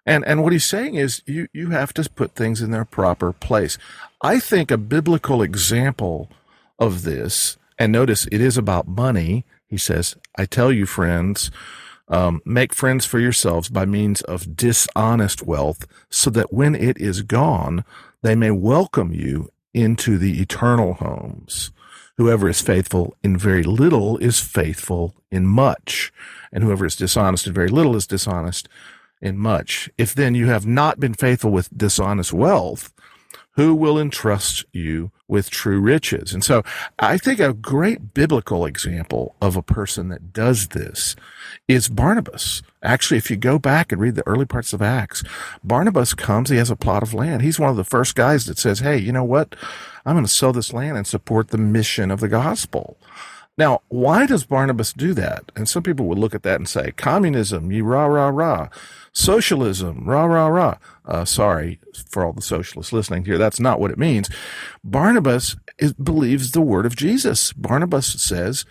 And 0.06 0.26
and 0.26 0.42
what 0.42 0.52
he's 0.52 0.66
saying 0.66 0.96
is 0.96 1.22
you 1.28 1.48
you 1.54 1.70
have 1.70 1.94
to 1.94 2.10
put 2.10 2.34
things 2.34 2.62
in 2.62 2.72
their 2.72 2.86
proper 2.86 3.32
place. 3.32 3.78
I 4.22 4.40
think 4.40 4.72
a 4.72 4.78
biblical 4.78 5.44
example 5.44 6.30
of 6.80 7.04
this, 7.04 7.58
and 7.78 7.92
notice 7.92 8.26
it 8.32 8.42
is 8.42 8.58
about 8.58 8.88
money. 8.88 9.46
He 9.68 9.78
says, 9.78 10.16
"I 10.36 10.46
tell 10.46 10.72
you, 10.72 10.86
friends." 10.88 11.52
Um, 12.12 12.42
make 12.44 12.74
friends 12.74 13.06
for 13.06 13.20
yourselves 13.20 13.70
by 13.70 13.86
means 13.86 14.24
of 14.24 14.58
dishonest 14.58 15.46
wealth, 15.46 15.86
so 16.10 16.32
that 16.32 16.52
when 16.52 16.74
it 16.74 16.98
is 16.98 17.22
gone, 17.22 17.86
they 18.24 18.34
may 18.34 18.50
welcome 18.50 19.14
you 19.14 19.52
into 19.76 20.18
the 20.18 20.42
eternal 20.42 20.96
homes. 20.96 21.70
Whoever 22.20 22.50
is 22.50 22.60
faithful 22.60 23.16
in 23.24 23.38
very 23.38 23.64
little 23.64 24.18
is 24.18 24.42
faithful 24.42 25.16
in 25.32 25.48
much, 25.48 26.12
and 26.52 26.66
whoever 26.66 26.86
is 26.86 26.98
dishonest 26.98 27.48
in 27.48 27.54
very 27.54 27.70
little 27.70 27.96
is 27.96 28.06
dishonest 28.06 28.68
in 29.22 29.38
much. 29.38 29.90
If 29.98 30.14
then 30.14 30.36
you 30.36 30.48
have 30.48 30.68
not 30.68 31.00
been 31.00 31.14
faithful 31.14 31.50
with 31.50 31.78
dishonest 31.78 32.34
wealth, 32.34 32.92
who 33.60 33.76
will 33.76 34.00
entrust 34.00 34.64
you 34.72 35.12
with 35.28 35.50
true 35.50 35.82
riches. 35.82 36.32
And 36.32 36.46
so 36.46 36.64
I 36.98 37.18
think 37.18 37.42
a 37.42 37.52
great 37.52 38.14
biblical 38.14 38.66
example 38.66 39.36
of 39.42 39.58
a 39.58 39.62
person 39.62 40.08
that 40.08 40.32
does 40.32 40.70
this 40.70 41.18
is 41.68 41.90
Barnabas. 41.90 42.62
Actually, 42.82 43.18
if 43.18 43.30
you 43.30 43.36
go 43.36 43.60
back 43.60 43.92
and 43.92 44.00
read 44.00 44.16
the 44.16 44.26
early 44.26 44.46
parts 44.46 44.72
of 44.72 44.82
Acts, 44.82 45.26
Barnabas 45.62 46.14
comes, 46.14 46.50
he 46.50 46.56
has 46.56 46.72
a 46.72 46.78
plot 46.78 47.04
of 47.04 47.14
land. 47.14 47.42
He's 47.42 47.60
one 47.60 47.70
of 47.70 47.76
the 47.76 47.84
first 47.84 48.16
guys 48.16 48.46
that 48.46 48.58
says, 48.58 48.80
Hey, 48.80 48.98
you 48.98 49.12
know 49.12 49.26
what? 49.26 49.58
I'm 50.06 50.16
going 50.16 50.26
to 50.26 50.32
sell 50.32 50.54
this 50.54 50.72
land 50.72 50.96
and 50.96 51.06
support 51.06 51.50
the 51.50 51.58
mission 51.58 52.12
of 52.12 52.22
the 52.22 52.30
gospel. 52.30 52.96
Now, 53.60 53.82
why 53.90 54.26
does 54.26 54.46
Barnabas 54.46 54.94
do 54.94 55.14
that? 55.16 55.52
And 55.54 55.68
some 55.68 55.84
people 55.84 56.06
would 56.06 56.18
look 56.18 56.34
at 56.34 56.44
that 56.44 56.56
and 56.56 56.70
say, 56.70 56.94
communism, 56.94 57.74
ye 57.74 57.82
rah, 57.82 58.06
rah, 58.06 58.30
rah. 58.30 58.70
Socialism, 59.12 60.06
rah, 60.06 60.24
rah, 60.24 60.48
rah. 60.48 60.78
Uh, 61.04 61.26
sorry 61.26 61.78
for 62.08 62.24
all 62.24 62.32
the 62.32 62.42
socialists 62.42 62.94
listening 62.94 63.26
here. 63.26 63.38
That's 63.38 63.60
not 63.60 63.82
what 63.82 63.92
it 63.92 63.98
means. 63.98 64.30
Barnabas 64.82 65.58
is, 65.78 65.92
believes 65.92 66.52
the 66.52 66.62
word 66.62 66.86
of 66.86 66.96
Jesus. 66.96 67.52
Barnabas 67.52 68.08
says 68.08 68.64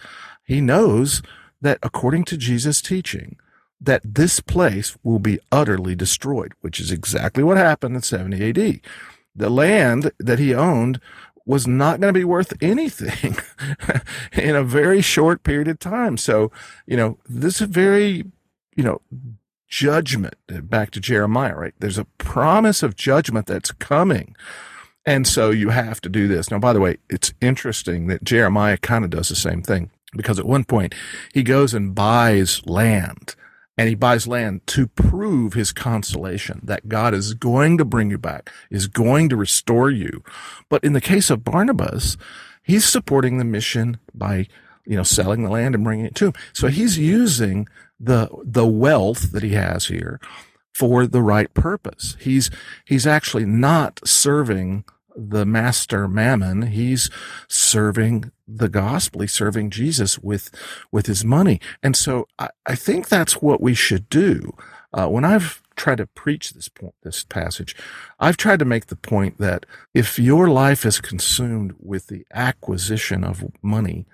he 0.43 0.63
knows 0.63 1.21
that 1.61 1.79
according 1.83 2.25
to 2.25 2.39
Jesus' 2.39 2.81
teaching, 2.81 3.37
that 3.79 4.01
this 4.03 4.41
place 4.41 4.97
will 5.03 5.19
be 5.19 5.39
utterly 5.53 5.97
destroyed, 5.97 6.55
which 6.63 6.81
is 6.81 6.91
exactly 6.91 7.45
what 7.45 7.59
happened 7.59 7.95
in 7.95 8.01
70 8.01 8.49
AD. 8.49 8.81
The 9.37 9.51
land 9.51 10.13
that 10.19 10.39
he 10.39 10.55
owned 10.55 10.99
was 11.49 11.67
not 11.67 11.99
going 11.99 12.13
to 12.13 12.21
be 12.21 12.25
worth 12.25 12.53
anything 12.61 13.37
in 14.35 14.55
a 14.55 14.63
very 14.63 15.01
short 15.01 15.43
period 15.43 15.67
of 15.67 15.81
time. 15.81 16.17
So, 16.17 16.53
you 16.87 16.97
know, 16.97 17.19
this 17.29 17.61
is 17.61 17.67
very, 17.67 18.25
you 18.77 18.85
know, 18.85 19.01
judgment 19.67 20.35
back 20.47 20.91
to 20.93 21.01
Jeremiah, 21.01 21.57
right? 21.57 21.75
There's 21.79 21.99
a 21.99 22.05
promise 22.05 22.83
of 22.83 22.95
judgment 22.97 23.47
that's 23.47 23.73
coming. 23.73 24.37
And 25.07 25.27
so 25.27 25.51
you 25.51 25.71
have 25.71 26.03
to 26.03 26.11
do 26.11 26.29
this. 26.29 26.51
Now, 26.51 26.59
by 26.59 26.75
the 26.75 26.81
way, 26.81 26.99
it's 27.09 27.33
interesting 27.41 28.09
that 28.09 28.23
Jeremiah 28.23 28.77
kind 28.77 29.05
of 29.05 29.11
does 29.11 29.31
the 29.31 29.37
same 29.37 29.63
thing 29.63 29.91
because 30.13 30.39
at 30.39 30.47
one 30.47 30.65
point 30.65 30.95
he 31.33 31.43
goes 31.43 31.73
and 31.73 31.95
buys 31.95 32.65
land 32.67 33.35
and 33.79 33.89
he 33.89 33.95
buys 33.95 34.27
land 34.27 34.67
to 34.67 34.89
prove 34.89 35.55
his 35.55 35.73
consolation 35.73 36.61
that 36.65 36.89
God 36.89 37.15
is 37.15 37.33
going 37.33 37.79
to 37.79 37.85
bring 37.85 38.11
you 38.11 38.19
back, 38.19 38.51
is 38.71 38.89
going 38.89 39.29
to 39.29 39.37
restore 39.37 39.89
you. 39.89 40.25
But 40.69 40.83
in 40.83 40.95
the 40.95 41.01
case 41.01 41.31
of 41.31 41.45
Barnabas, 41.45 42.17
he's 42.61 42.85
supporting 42.85 43.39
the 43.39 43.45
mission 43.45 43.99
by, 44.13 44.49
you 44.85 44.97
know, 44.97 45.05
selling 45.05 45.45
the 45.45 45.51
land 45.51 45.77
and 45.77 45.85
bringing 45.85 46.07
it 46.07 46.17
to 46.17 46.27
him. 46.27 46.33
So 46.53 46.67
he's 46.67 46.99
using 46.99 47.69
the, 48.01 48.29
the 48.43 48.67
wealth 48.67 49.31
that 49.31 49.45
he 49.45 49.53
has 49.53 49.87
here 49.87 50.21
for 50.75 51.07
the 51.07 51.23
right 51.23 51.53
purpose. 51.55 52.17
He's, 52.19 52.51
he's 52.85 53.07
actually 53.07 53.45
not 53.45 54.01
serving 54.05 54.85
the 55.17 55.47
master 55.47 56.09
mammon. 56.09 56.63
He's 56.63 57.11
serving 57.47 58.33
the 58.49 58.69
gospel. 58.69 59.21
He's 59.21 59.33
serving 59.33 59.71
Jesus 59.71 60.19
with, 60.19 60.51
with 60.91 61.07
his 61.07 61.25
money. 61.25 61.61
And 61.83 61.95
so 61.95 62.27
I, 62.39 62.49
I 62.67 62.75
think 62.75 63.09
that's 63.09 63.43
what 63.43 63.61
we 63.61 63.75
should 63.75 64.09
do. 64.09 64.55
Uh, 64.93 65.07
when 65.07 65.25
I've 65.25 65.63
tried 65.77 65.99
to 65.99 66.07
preach 66.07 66.53
this 66.53 66.69
point, 66.69 66.95
this 67.03 67.23
passage, 67.25 67.77
I've 68.19 68.39
tried 68.39 68.59
to 68.61 68.65
make 68.65 68.87
the 68.87 68.97
point 68.97 69.39
that 69.39 69.67
if 69.93 70.19
your 70.19 70.49
life 70.49 70.87
is 70.87 71.01
consumed 71.01 71.75
with 71.79 72.07
the 72.07 72.25
acquisition 72.33 73.23
of 73.23 73.45
money, 73.63 74.07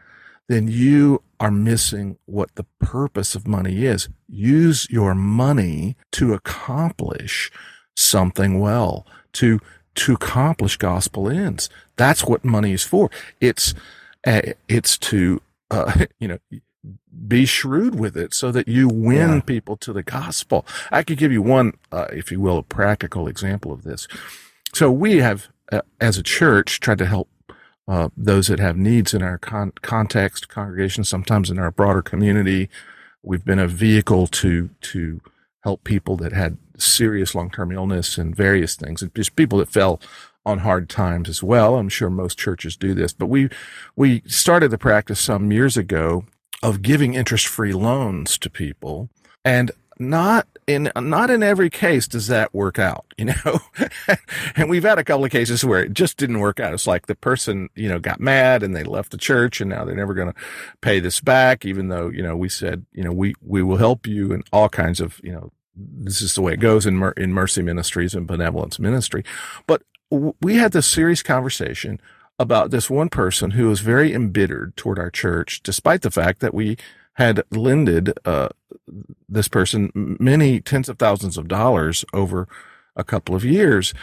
then 0.48 0.68
you 0.68 1.22
are 1.40 1.50
missing 1.50 2.18
what 2.26 2.54
the 2.56 2.66
purpose 2.80 3.34
of 3.34 3.46
money 3.46 3.84
is. 3.84 4.08
Use 4.28 4.88
your 4.90 5.14
money 5.14 5.96
to 6.12 6.34
accomplish 6.34 7.50
something 7.96 8.60
well, 8.60 9.06
to 9.32 9.60
to 9.94 10.14
accomplish 10.14 10.76
gospel 10.76 11.28
ends. 11.28 11.70
That's 11.96 12.24
what 12.24 12.44
money 12.44 12.72
is 12.72 12.82
for. 12.82 13.10
It's 13.40 13.74
it's 14.24 14.98
to 14.98 15.40
uh, 15.70 16.06
you 16.18 16.28
know 16.28 16.38
be 17.26 17.46
shrewd 17.46 17.98
with 17.98 18.16
it 18.16 18.34
so 18.34 18.52
that 18.52 18.68
you 18.68 18.88
win 18.88 19.30
yeah. 19.30 19.40
people 19.40 19.76
to 19.78 19.92
the 19.92 20.02
gospel. 20.02 20.66
I 20.92 21.02
could 21.02 21.18
give 21.18 21.32
you 21.32 21.42
one, 21.42 21.78
uh, 21.90 22.06
if 22.12 22.30
you 22.30 22.40
will, 22.40 22.58
a 22.58 22.62
practical 22.62 23.26
example 23.26 23.72
of 23.72 23.84
this. 23.84 24.06
So 24.74 24.90
we 24.90 25.18
have, 25.18 25.48
uh, 25.72 25.82
as 26.00 26.18
a 26.18 26.22
church, 26.22 26.80
tried 26.80 26.98
to 26.98 27.06
help 27.06 27.28
uh, 27.86 28.08
those 28.16 28.48
that 28.48 28.58
have 28.58 28.76
needs 28.76 29.14
in 29.14 29.22
our 29.22 29.38
con- 29.38 29.72
context, 29.82 30.48
congregation, 30.48 31.04
sometimes 31.04 31.50
in 31.50 31.58
our 31.58 31.70
broader 31.70 32.02
community. 32.02 32.68
We've 33.22 33.44
been 33.44 33.58
a 33.58 33.68
vehicle 33.68 34.26
to 34.26 34.70
to 34.80 35.20
help 35.62 35.84
people 35.84 36.16
that 36.18 36.32
had 36.32 36.58
serious 36.76 37.34
long-term 37.34 37.72
illness 37.72 38.18
and 38.18 38.34
various 38.36 38.76
things, 38.76 39.00
and 39.00 39.14
just 39.14 39.36
people 39.36 39.58
that 39.58 39.68
fell 39.68 40.00
on 40.46 40.58
hard 40.58 40.88
times 40.88 41.28
as 41.28 41.42
well. 41.42 41.76
I'm 41.76 41.88
sure 41.88 42.10
most 42.10 42.38
churches 42.38 42.76
do 42.76 42.94
this, 42.94 43.12
but 43.12 43.26
we 43.26 43.48
we 43.96 44.22
started 44.26 44.70
the 44.70 44.78
practice 44.78 45.20
some 45.20 45.52
years 45.52 45.76
ago 45.76 46.24
of 46.62 46.82
giving 46.82 47.14
interest-free 47.14 47.72
loans 47.72 48.38
to 48.38 48.48
people, 48.48 49.08
and 49.44 49.70
not 49.98 50.46
in 50.66 50.90
not 50.96 51.30
in 51.30 51.42
every 51.42 51.70
case 51.70 52.08
does 52.08 52.26
that 52.28 52.54
work 52.54 52.78
out, 52.78 53.06
you 53.18 53.26
know. 53.26 53.60
and 54.56 54.68
we've 54.68 54.82
had 54.82 54.98
a 54.98 55.04
couple 55.04 55.24
of 55.24 55.30
cases 55.30 55.64
where 55.64 55.84
it 55.84 55.92
just 55.92 56.16
didn't 56.16 56.40
work 56.40 56.60
out. 56.60 56.74
It's 56.74 56.86
like 56.86 57.06
the 57.06 57.14
person, 57.14 57.68
you 57.74 57.88
know, 57.88 57.98
got 57.98 58.20
mad 58.20 58.62
and 58.62 58.74
they 58.74 58.84
left 58.84 59.10
the 59.10 59.18
church 59.18 59.60
and 59.60 59.70
now 59.70 59.84
they're 59.84 59.94
never 59.94 60.14
going 60.14 60.32
to 60.32 60.40
pay 60.80 61.00
this 61.00 61.20
back, 61.20 61.64
even 61.64 61.88
though, 61.88 62.08
you 62.08 62.22
know, 62.22 62.36
we 62.36 62.48
said, 62.48 62.86
you 62.92 63.04
know, 63.04 63.12
we, 63.12 63.34
we 63.40 63.62
will 63.62 63.76
help 63.76 64.06
you 64.06 64.32
and 64.32 64.44
all 64.52 64.68
kinds 64.68 65.00
of, 65.00 65.20
you 65.22 65.32
know, 65.32 65.52
this 65.76 66.22
is 66.22 66.34
the 66.34 66.42
way 66.42 66.54
it 66.54 66.60
goes 66.60 66.86
in, 66.86 67.12
in 67.16 67.32
mercy 67.32 67.62
ministries 67.62 68.14
and 68.14 68.26
benevolence 68.26 68.78
ministry. 68.78 69.24
But 69.66 69.82
we 70.40 70.56
had 70.56 70.72
this 70.72 70.86
serious 70.86 71.22
conversation 71.22 72.00
about 72.38 72.70
this 72.70 72.90
one 72.90 73.08
person 73.08 73.52
who 73.52 73.68
was 73.68 73.80
very 73.80 74.12
embittered 74.12 74.76
toward 74.76 74.98
our 74.98 75.10
church, 75.10 75.62
despite 75.62 76.02
the 76.02 76.10
fact 76.10 76.40
that 76.40 76.54
we 76.54 76.76
had 77.14 77.42
lended 77.50 78.12
uh, 78.24 78.48
this 79.28 79.48
person 79.48 79.90
many 79.94 80.60
tens 80.60 80.88
of 80.88 80.98
thousands 80.98 81.38
of 81.38 81.48
dollars 81.48 82.04
over 82.12 82.48
a 82.96 83.04
couple 83.04 83.34
of 83.34 83.44
years. 83.44 83.94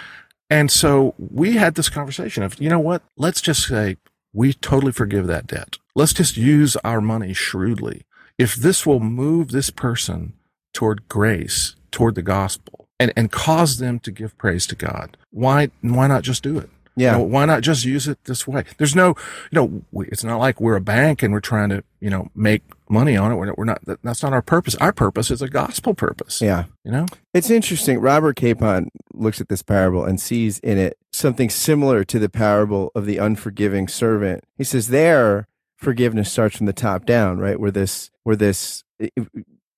And 0.50 0.72
so 0.72 1.14
we 1.18 1.54
had 1.54 1.76
this 1.76 1.90
conversation 1.90 2.44
of, 2.44 2.60
you 2.60 2.70
know 2.70 2.80
what? 2.80 3.04
Let's 3.18 3.42
just 3.42 3.68
say 3.68 3.98
we 4.34 4.54
totally 4.54 4.92
forgive 4.92 5.28
that 5.28 5.48
debt. 5.48 5.78
Let's 5.96 6.14
just 6.14 6.38
use 6.38 6.78
our 6.78 7.02
money 7.02 7.34
shrewdly. 7.34 8.04
If 8.38 8.56
this 8.56 8.86
will 8.86 9.02
move 9.02 9.52
this 9.52 9.70
person 9.70 10.34
toward 10.74 11.10
grace, 11.10 11.76
toward 11.92 12.16
the 12.16 12.22
gospel, 12.22 12.81
and, 13.02 13.12
and 13.16 13.32
cause 13.32 13.80
them 13.80 13.98
to 14.00 14.12
give 14.12 14.38
praise 14.38 14.68
to 14.68 14.76
God, 14.76 15.18
why, 15.32 15.72
why 15.82 16.06
not 16.06 16.22
just 16.22 16.44
do 16.44 16.60
it? 16.60 16.70
Yeah. 16.96 17.14
You 17.14 17.18
know, 17.18 17.24
why 17.24 17.46
not 17.46 17.62
just 17.62 17.84
use 17.84 18.08
it 18.08 18.24
this 18.26 18.48
way? 18.48 18.64
There's 18.78 18.96
no, 18.96 19.16
you 19.50 19.54
know, 19.54 19.82
we, 19.92 20.06
it's 20.08 20.24
not 20.24 20.38
like 20.38 20.62
we're 20.62 20.76
a 20.76 20.82
bank 20.82 21.24
and 21.24 21.34
we're 21.34 21.40
trying 21.40 21.70
to, 21.70 21.84
you 22.00 22.12
know, 22.12 22.30
make 22.36 22.62
money 22.90 23.18
on 23.18 23.32
it. 23.32 23.36
We're, 23.36 23.54
we're 23.58 23.66
not, 23.66 23.84
that, 23.86 24.04
that's 24.04 24.22
not 24.22 24.34
our 24.34 24.42
purpose. 24.44 24.76
Our 24.76 24.92
purpose 24.92 25.32
is 25.32 25.42
a 25.42 25.50
gospel 25.50 25.96
purpose. 25.96 26.42
Yeah. 26.42 26.66
You 26.84 26.92
know, 26.92 27.06
it's 27.34 27.50
interesting. 27.50 27.98
Robert 27.98 28.36
Capon 28.36 28.92
looks 29.14 29.42
at 29.42 29.50
this 29.50 29.64
parable 29.64 30.04
and 30.04 30.22
sees 30.22 30.60
in 30.60 30.78
it 30.78 30.98
something 31.12 31.50
similar 31.50 32.04
to 32.04 32.20
the 32.20 32.30
parable 32.30 32.92
of 32.94 33.08
the 33.08 33.18
unforgiving 33.18 33.88
servant. 33.88 34.44
He 34.58 34.64
says 34.64 34.90
there, 34.90 35.48
forgiveness 35.78 36.32
starts 36.32 36.58
from 36.58 36.68
the 36.68 36.74
top 36.74 37.06
down, 37.06 37.40
right? 37.40 37.60
Where 37.60 37.72
this, 37.72 38.12
where 38.24 38.36
this, 38.36 38.84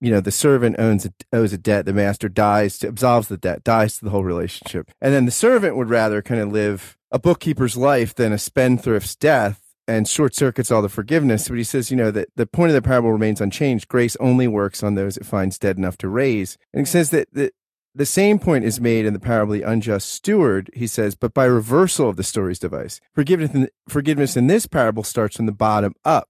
you 0.04 0.12
know, 0.12 0.20
the 0.20 0.32
servant 0.32 0.76
owns 0.78 1.06
a, 1.06 1.13
owes 1.32 1.54
a 1.54 1.58
debt, 1.58 1.86
the 1.86 1.94
master 1.94 2.28
dies 2.28 2.78
to 2.80 2.89
absolves 2.89 3.30
the 3.30 3.38
debt, 3.38 3.63
dies 3.63 3.98
to 3.98 4.04
the 4.04 4.12
whole 4.12 4.26
relationship. 4.26 4.92
And 5.02 5.13
then 5.13 5.24
the 5.24 5.32
servant 5.32 5.78
would 5.78 5.89
rather 5.89 6.22
kind 6.22 6.42
of 6.42 6.52
live 6.52 6.98
a 7.10 7.20
bookkeeper's 7.20 7.78
life 7.78 8.13
than 8.13 8.34
a 8.34 8.38
spendthrift's 8.38 9.16
death 9.16 9.62
and 9.88 10.06
short 10.06 10.36
circuits 10.36 10.72
all 10.72 10.82
the 10.82 10.89
forgiveness. 10.89 11.48
But 11.48 11.58
he 11.58 11.63
says, 11.63 11.89
you 11.89 11.96
know, 11.96 12.12
that 12.12 12.28
the 12.36 12.46
point 12.46 12.72
of 12.72 12.76
the 12.76 12.82
parable 12.82 13.13
remains 13.13 13.39
unchanged. 13.39 13.88
Grace 13.88 14.18
only 14.20 14.46
works 14.46 14.84
on 14.84 14.96
those 14.96 15.16
it 15.16 15.26
finds 15.26 15.58
dead 15.58 15.78
enough 15.78 15.98
to 16.00 16.10
raise. 16.10 16.58
And 16.74 16.82
he 16.82 16.86
says 16.86 17.10
that 17.12 17.30
the, 17.32 17.54
the 17.96 18.06
same 18.06 18.39
point 18.39 18.66
is 18.66 18.82
made 18.82 19.06
in 19.06 19.13
the 19.13 19.22
parable 19.22 19.54
of 19.54 19.62
the 19.62 19.70
unjust 19.70 20.10
steward, 20.10 20.70
he 20.74 20.86
says, 20.86 21.16
but 21.16 21.34
by 21.34 21.46
reversal 21.46 22.10
of 22.10 22.18
the 22.18 22.24
story's 22.24 22.60
device. 22.60 23.00
Forgiveness 23.16 23.52
in, 23.54 23.70
forgiveness 23.88 24.36
in 24.36 24.48
this 24.48 24.68
parable 24.68 25.04
starts 25.04 25.38
from 25.38 25.46
the 25.46 25.54
bottom 25.54 25.94
up. 26.04 26.28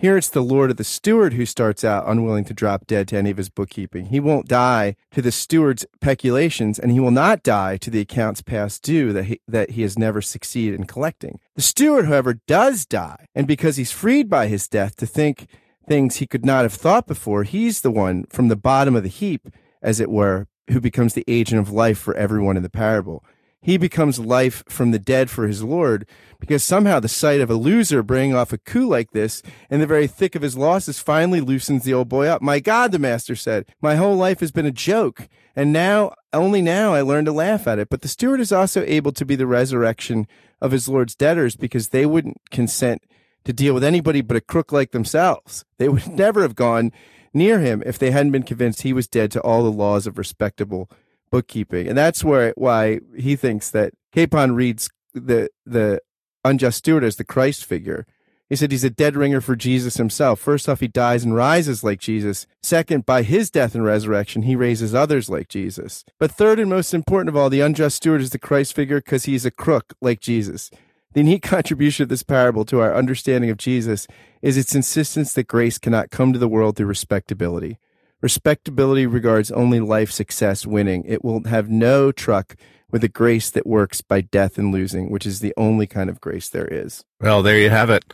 Here 0.00 0.16
it's 0.16 0.30
the 0.30 0.40
Lord 0.40 0.70
of 0.70 0.78
the 0.78 0.84
steward 0.84 1.34
who 1.34 1.44
starts 1.44 1.84
out 1.84 2.08
unwilling 2.08 2.46
to 2.46 2.54
drop 2.54 2.86
dead 2.86 3.06
to 3.08 3.18
any 3.18 3.30
of 3.30 3.36
his 3.36 3.50
bookkeeping. 3.50 4.06
He 4.06 4.18
won't 4.18 4.48
die 4.48 4.96
to 5.10 5.20
the 5.20 5.30
steward's 5.30 5.84
peculations, 6.00 6.78
and 6.78 6.90
he 6.90 6.98
will 6.98 7.10
not 7.10 7.42
die 7.42 7.76
to 7.76 7.90
the 7.90 8.00
accounts 8.00 8.40
past 8.40 8.82
due 8.82 9.12
that 9.12 9.24
he, 9.24 9.42
that 9.46 9.72
he 9.72 9.82
has 9.82 9.98
never 9.98 10.22
succeeded 10.22 10.80
in 10.80 10.86
collecting. 10.86 11.38
The 11.54 11.60
steward, 11.60 12.06
however, 12.06 12.40
does 12.46 12.86
die, 12.86 13.26
and 13.34 13.46
because 13.46 13.76
he's 13.76 13.92
freed 13.92 14.30
by 14.30 14.46
his 14.46 14.68
death 14.68 14.96
to 14.96 15.06
think 15.06 15.48
things 15.86 16.16
he 16.16 16.26
could 16.26 16.46
not 16.46 16.62
have 16.62 16.72
thought 16.72 17.06
before, 17.06 17.44
he's 17.44 17.82
the 17.82 17.90
one 17.90 18.24
from 18.30 18.48
the 18.48 18.56
bottom 18.56 18.96
of 18.96 19.02
the 19.02 19.10
heap, 19.10 19.48
as 19.82 20.00
it 20.00 20.08
were, 20.08 20.46
who 20.70 20.80
becomes 20.80 21.12
the 21.12 21.26
agent 21.28 21.60
of 21.60 21.74
life 21.74 21.98
for 21.98 22.14
everyone 22.14 22.56
in 22.56 22.62
the 22.62 22.70
parable. 22.70 23.22
He 23.60 23.76
becomes 23.76 24.18
life 24.18 24.64
from 24.68 24.90
the 24.90 24.98
dead 24.98 25.28
for 25.28 25.46
his 25.46 25.62
Lord 25.62 26.06
because 26.38 26.64
somehow 26.64 26.98
the 26.98 27.08
sight 27.08 27.40
of 27.40 27.50
a 27.50 27.54
loser 27.54 28.02
bringing 28.02 28.34
off 28.34 28.52
a 28.52 28.58
coup 28.58 28.88
like 28.88 29.10
this 29.10 29.42
in 29.68 29.80
the 29.80 29.86
very 29.86 30.06
thick 30.06 30.34
of 30.34 30.42
his 30.42 30.56
losses 30.56 30.98
finally 30.98 31.40
loosens 31.40 31.84
the 31.84 31.92
old 31.92 32.08
boy 32.08 32.26
up. 32.26 32.40
My 32.40 32.58
God, 32.60 32.92
the 32.92 32.98
master 32.98 33.36
said, 33.36 33.66
my 33.82 33.96
whole 33.96 34.16
life 34.16 34.40
has 34.40 34.50
been 34.50 34.66
a 34.66 34.72
joke. 34.72 35.28
And 35.54 35.72
now, 35.72 36.14
only 36.32 36.62
now 36.62 36.94
I 36.94 37.02
learn 37.02 37.26
to 37.26 37.32
laugh 37.32 37.66
at 37.66 37.78
it. 37.78 37.90
But 37.90 38.00
the 38.00 38.08
steward 38.08 38.40
is 38.40 38.52
also 38.52 38.82
able 38.84 39.12
to 39.12 39.26
be 39.26 39.36
the 39.36 39.46
resurrection 39.46 40.26
of 40.60 40.72
his 40.72 40.88
Lord's 40.88 41.14
debtors 41.14 41.56
because 41.56 41.88
they 41.88 42.06
wouldn't 42.06 42.40
consent 42.50 43.02
to 43.44 43.52
deal 43.52 43.74
with 43.74 43.84
anybody 43.84 44.22
but 44.22 44.36
a 44.36 44.40
crook 44.40 44.72
like 44.72 44.92
themselves. 44.92 45.64
They 45.78 45.88
would 45.88 46.08
never 46.12 46.42
have 46.42 46.54
gone 46.54 46.92
near 47.34 47.60
him 47.60 47.82
if 47.84 47.98
they 47.98 48.10
hadn't 48.10 48.32
been 48.32 48.42
convinced 48.42 48.82
he 48.82 48.92
was 48.92 49.06
dead 49.06 49.30
to 49.32 49.40
all 49.42 49.62
the 49.62 49.70
laws 49.70 50.06
of 50.06 50.18
respectable 50.18 50.90
bookkeeping. 51.30 51.88
And 51.88 51.96
that's 51.96 52.24
where 52.24 52.52
why 52.56 53.00
he 53.16 53.36
thinks 53.36 53.70
that 53.70 53.92
Capon 54.12 54.54
reads 54.54 54.90
the 55.14 55.48
the 55.64 56.00
unjust 56.44 56.78
steward 56.78 57.04
as 57.04 57.16
the 57.16 57.24
Christ 57.24 57.64
figure. 57.64 58.06
He 58.48 58.56
said 58.56 58.72
he's 58.72 58.82
a 58.82 58.90
dead 58.90 59.14
ringer 59.14 59.40
for 59.40 59.54
Jesus 59.54 59.96
himself. 59.96 60.40
First 60.40 60.68
off, 60.68 60.80
he 60.80 60.88
dies 60.88 61.22
and 61.22 61.36
rises 61.36 61.84
like 61.84 62.00
Jesus. 62.00 62.48
Second, 62.64 63.06
by 63.06 63.22
his 63.22 63.48
death 63.48 63.76
and 63.76 63.84
resurrection, 63.84 64.42
he 64.42 64.56
raises 64.56 64.92
others 64.92 65.30
like 65.30 65.48
Jesus. 65.48 66.04
But 66.18 66.32
third 66.32 66.58
and 66.58 66.68
most 66.68 66.92
important 66.92 67.28
of 67.28 67.36
all, 67.36 67.48
the 67.48 67.60
unjust 67.60 67.98
steward 67.98 68.20
is 68.20 68.30
the 68.30 68.40
Christ 68.40 68.74
figure 68.74 69.00
because 69.00 69.26
he's 69.26 69.46
a 69.46 69.52
crook 69.52 69.94
like 70.00 70.18
Jesus. 70.18 70.68
The 71.12 71.20
unique 71.20 71.42
contribution 71.44 72.02
of 72.02 72.08
this 72.08 72.24
parable 72.24 72.64
to 72.66 72.80
our 72.80 72.92
understanding 72.92 73.50
of 73.50 73.56
Jesus 73.56 74.08
is 74.42 74.56
its 74.56 74.74
insistence 74.74 75.32
that 75.34 75.46
grace 75.46 75.78
cannot 75.78 76.10
come 76.10 76.32
to 76.32 76.38
the 76.38 76.48
world 76.48 76.76
through 76.76 76.86
respectability. 76.86 77.78
Respectability 78.20 79.06
regards 79.06 79.50
only 79.50 79.80
life 79.80 80.10
success 80.10 80.66
winning. 80.66 81.04
It 81.06 81.24
will 81.24 81.44
have 81.44 81.70
no 81.70 82.12
truck 82.12 82.56
with 82.90 83.04
a 83.04 83.08
grace 83.08 83.50
that 83.50 83.66
works 83.66 84.00
by 84.00 84.20
death 84.20 84.58
and 84.58 84.72
losing, 84.72 85.10
which 85.10 85.26
is 85.26 85.40
the 85.40 85.54
only 85.56 85.86
kind 85.86 86.10
of 86.10 86.20
grace 86.20 86.48
there 86.48 86.66
is. 86.66 87.04
Well, 87.20 87.42
there 87.42 87.58
you 87.58 87.70
have 87.70 87.90
it. 87.90 88.12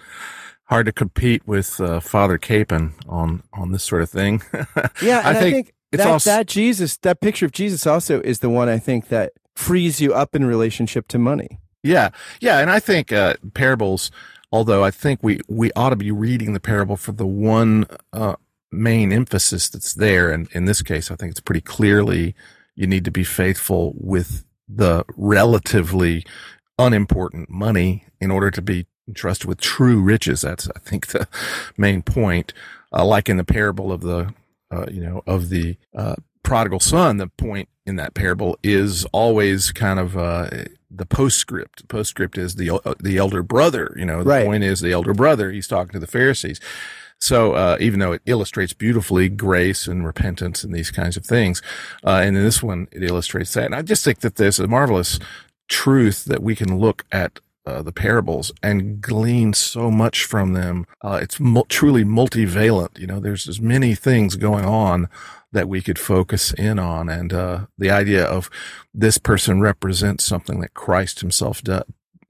Hard 0.64 0.86
to 0.86 0.92
compete 0.92 1.46
with 1.46 1.80
uh, 1.80 2.00
Father 2.00 2.38
Capon 2.38 2.92
on 3.08 3.42
on 3.52 3.72
this 3.72 3.84
sort 3.84 4.02
of 4.02 4.10
thing. 4.10 4.42
yeah, 5.00 5.20
and 5.20 5.28
I 5.28 5.34
think, 5.34 5.34
I 5.34 5.52
think 5.52 5.74
that, 5.92 6.06
also- 6.06 6.30
that 6.30 6.46
Jesus, 6.46 6.96
that 6.98 7.20
picture 7.20 7.46
of 7.46 7.52
Jesus, 7.52 7.86
also 7.86 8.20
is 8.22 8.40
the 8.40 8.50
one 8.50 8.68
I 8.68 8.78
think 8.78 9.08
that 9.08 9.32
frees 9.54 10.00
you 10.00 10.12
up 10.12 10.34
in 10.34 10.44
relationship 10.44 11.08
to 11.08 11.18
money. 11.18 11.60
Yeah, 11.82 12.10
yeah, 12.40 12.58
and 12.58 12.70
I 12.70 12.80
think 12.80 13.12
uh, 13.12 13.34
parables. 13.54 14.10
Although 14.52 14.82
I 14.84 14.90
think 14.90 15.20
we 15.22 15.40
we 15.48 15.70
ought 15.76 15.90
to 15.90 15.96
be 15.96 16.10
reading 16.10 16.52
the 16.52 16.60
parable 16.60 16.96
for 16.96 17.12
the 17.12 17.26
one 17.26 17.86
uh, 18.12 18.36
main 18.70 19.12
emphasis 19.12 19.68
that's 19.68 19.94
there, 19.94 20.30
and 20.30 20.48
in 20.52 20.64
this 20.64 20.82
case, 20.82 21.10
I 21.10 21.16
think 21.16 21.30
it's 21.30 21.40
pretty 21.40 21.60
clearly 21.60 22.34
you 22.74 22.86
need 22.86 23.04
to 23.04 23.10
be 23.10 23.24
faithful 23.24 23.94
with 23.96 24.44
the 24.68 25.04
relatively 25.16 26.24
unimportant 26.78 27.48
money 27.48 28.04
in 28.20 28.30
order 28.30 28.50
to 28.50 28.62
be 28.62 28.86
entrusted 29.08 29.48
with 29.48 29.60
true 29.60 30.00
riches. 30.00 30.42
That's, 30.42 30.68
I 30.74 30.78
think, 30.80 31.08
the 31.08 31.28
main 31.76 32.02
point. 32.02 32.52
Uh, 32.92 33.04
like 33.04 33.28
in 33.28 33.36
the 33.36 33.44
parable 33.44 33.92
of 33.92 34.00
the, 34.00 34.32
uh, 34.70 34.86
you 34.90 35.00
know, 35.00 35.22
of 35.26 35.48
the 35.48 35.76
uh, 35.94 36.14
prodigal 36.42 36.80
son, 36.80 37.16
the 37.16 37.26
point 37.26 37.68
in 37.84 37.96
that 37.96 38.14
parable 38.14 38.58
is 38.62 39.04
always 39.06 39.72
kind 39.72 39.98
of 39.98 40.16
uh, 40.16 40.48
the 40.90 41.06
postscript. 41.06 41.80
The 41.80 41.86
postscript 41.86 42.38
is 42.38 42.54
the 42.54 42.70
uh, 42.70 42.94
the 43.00 43.16
elder 43.18 43.42
brother. 43.42 43.94
You 43.96 44.06
know, 44.06 44.22
the 44.22 44.30
right. 44.30 44.46
point 44.46 44.64
is 44.64 44.80
the 44.80 44.92
elder 44.92 45.14
brother. 45.14 45.50
He's 45.50 45.68
talking 45.68 45.92
to 45.92 45.98
the 45.98 46.06
Pharisees. 46.06 46.60
So 47.18 47.52
uh, 47.52 47.76
even 47.80 48.00
though 48.00 48.12
it 48.12 48.22
illustrates 48.26 48.72
beautifully 48.72 49.28
grace 49.28 49.86
and 49.86 50.04
repentance 50.04 50.62
and 50.64 50.74
these 50.74 50.90
kinds 50.90 51.16
of 51.16 51.24
things, 51.24 51.62
uh, 52.04 52.20
and 52.22 52.36
in 52.36 52.44
this 52.44 52.62
one 52.62 52.88
it 52.92 53.02
illustrates 53.02 53.54
that. 53.54 53.64
And 53.64 53.74
I 53.74 53.82
just 53.82 54.04
think 54.04 54.20
that 54.20 54.36
there's 54.36 54.58
a 54.58 54.68
marvelous 54.68 55.18
truth 55.68 56.24
that 56.26 56.42
we 56.42 56.54
can 56.54 56.78
look 56.78 57.04
at 57.10 57.40
uh, 57.66 57.82
the 57.82 57.92
parables 57.92 58.52
and 58.62 59.00
glean 59.00 59.52
so 59.52 59.90
much 59.90 60.24
from 60.24 60.52
them. 60.52 60.86
Uh, 61.02 61.18
it's 61.20 61.40
truly 61.68 62.04
multivalent. 62.04 62.96
You 62.98 63.08
know, 63.08 63.18
there's 63.18 63.48
as 63.48 63.60
many 63.60 63.94
things 63.96 64.36
going 64.36 64.64
on 64.64 65.08
that 65.50 65.68
we 65.68 65.82
could 65.82 65.98
focus 65.98 66.52
in 66.52 66.78
on. 66.78 67.08
And, 67.08 67.32
uh, 67.32 67.66
the 67.76 67.90
idea 67.90 68.24
of 68.24 68.48
this 68.94 69.18
person 69.18 69.60
represents 69.60 70.24
something 70.24 70.60
that 70.60 70.74
Christ 70.74 71.20
himself 71.20 71.60
do, 71.62 71.82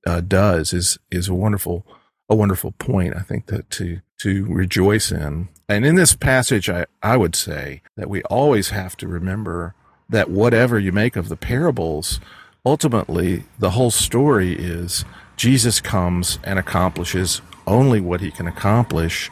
uh, 0.07 0.20
does 0.22 0.72
is, 0.72 0.99
is 1.11 1.29
a 1.29 1.35
wonderful, 1.35 1.87
a 2.29 2.35
wonderful 2.35 2.73
point. 2.73 3.15
I 3.17 3.21
think 3.21 3.47
that 3.47 3.71
to, 3.71 4.01
to 4.19 4.47
rejoice 4.47 5.11
in. 5.11 5.49
And 5.69 5.85
in 5.85 5.97
this 5.97 6.15
passage, 6.15 6.69
I, 6.69 6.87
I 7.03 7.17
would 7.17 7.35
say 7.35 7.83
that 7.97 8.09
we 8.09 8.23
always 8.25 8.71
have 8.71 8.97
to 8.99 9.09
remember 9.09 9.75
that 10.09 10.31
whatever 10.31 10.79
you 10.79 10.93
make 10.93 11.17
of 11.17 11.29
the 11.29 11.37
parables, 11.37 12.21
ultimately 12.65 13.45
the 13.59 13.71
whole 13.71 13.91
story 13.91 14.55
is 14.55 15.05
Jesus 15.37 15.81
comes 15.81 16.39
and 16.45 16.59
accomplishes 16.59 17.43
only 17.67 18.01
what 18.01 18.21
he 18.21 18.31
can 18.31 18.47
accomplish 18.47 19.31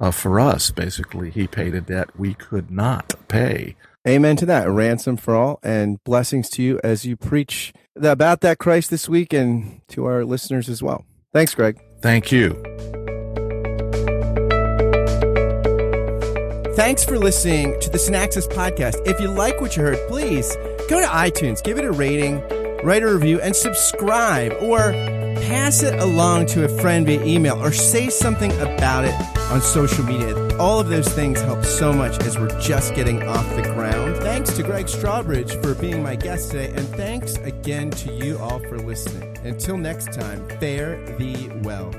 uh, 0.00 0.10
for 0.10 0.38
us. 0.38 0.70
Basically, 0.70 1.30
he 1.30 1.46
paid 1.46 1.74
a 1.74 1.80
debt 1.80 2.18
we 2.18 2.34
could 2.34 2.70
not 2.70 3.14
pay. 3.28 3.76
Amen 4.06 4.36
to 4.36 4.46
that. 4.46 4.68
Ransom 4.68 5.16
for 5.16 5.34
all 5.34 5.58
and 5.62 6.02
blessings 6.04 6.48
to 6.50 6.62
you 6.62 6.80
as 6.84 7.04
you 7.04 7.16
preach 7.16 7.72
about 7.96 8.40
that 8.42 8.58
Christ 8.58 8.90
this 8.90 9.08
week 9.08 9.32
and 9.32 9.80
to 9.88 10.04
our 10.04 10.24
listeners 10.24 10.68
as 10.68 10.82
well. 10.82 11.04
Thanks, 11.32 11.54
Greg. 11.54 11.85
Thank 12.06 12.30
you. 12.30 12.50
Thanks 16.76 17.04
for 17.04 17.18
listening 17.18 17.80
to 17.80 17.90
the 17.90 17.98
Synaxis 17.98 18.46
podcast. 18.46 19.04
If 19.08 19.18
you 19.18 19.26
like 19.26 19.60
what 19.60 19.76
you 19.76 19.82
heard, 19.82 19.98
please 20.06 20.54
go 20.88 21.00
to 21.00 21.06
iTunes, 21.08 21.64
give 21.64 21.78
it 21.78 21.84
a 21.84 21.90
rating, 21.90 22.42
write 22.84 23.02
a 23.02 23.12
review, 23.12 23.40
and 23.40 23.56
subscribe, 23.56 24.52
or 24.60 24.92
pass 25.42 25.82
it 25.82 25.98
along 26.00 26.46
to 26.46 26.64
a 26.64 26.68
friend 26.80 27.06
via 27.06 27.22
email, 27.24 27.62
or 27.62 27.72
say 27.72 28.08
something 28.08 28.52
about 28.60 29.04
it 29.04 29.14
on 29.50 29.60
social 29.60 30.04
media. 30.04 30.56
All 30.58 30.80
of 30.80 30.88
those 30.88 31.08
things 31.08 31.40
help 31.40 31.64
so 31.64 31.92
much 31.92 32.18
as 32.20 32.38
we're 32.38 32.60
just 32.60 32.94
getting 32.94 33.22
off 33.22 33.46
the 33.56 33.62
ground. 33.62 34.16
Thanks 34.16 34.56
to 34.56 34.62
Greg 34.62 34.86
Strawbridge 34.86 35.60
for 35.62 35.74
being 35.74 36.02
my 36.02 36.16
guest 36.16 36.50
today, 36.50 36.72
and 36.74 36.88
thanks 36.90 37.36
again 37.38 37.90
to 37.90 38.12
you 38.12 38.38
all 38.38 38.58
for 38.60 38.78
listening. 38.78 39.36
Until 39.44 39.76
next 39.76 40.12
time, 40.12 40.48
fare 40.60 41.04
thee 41.18 41.50
well. 41.62 41.92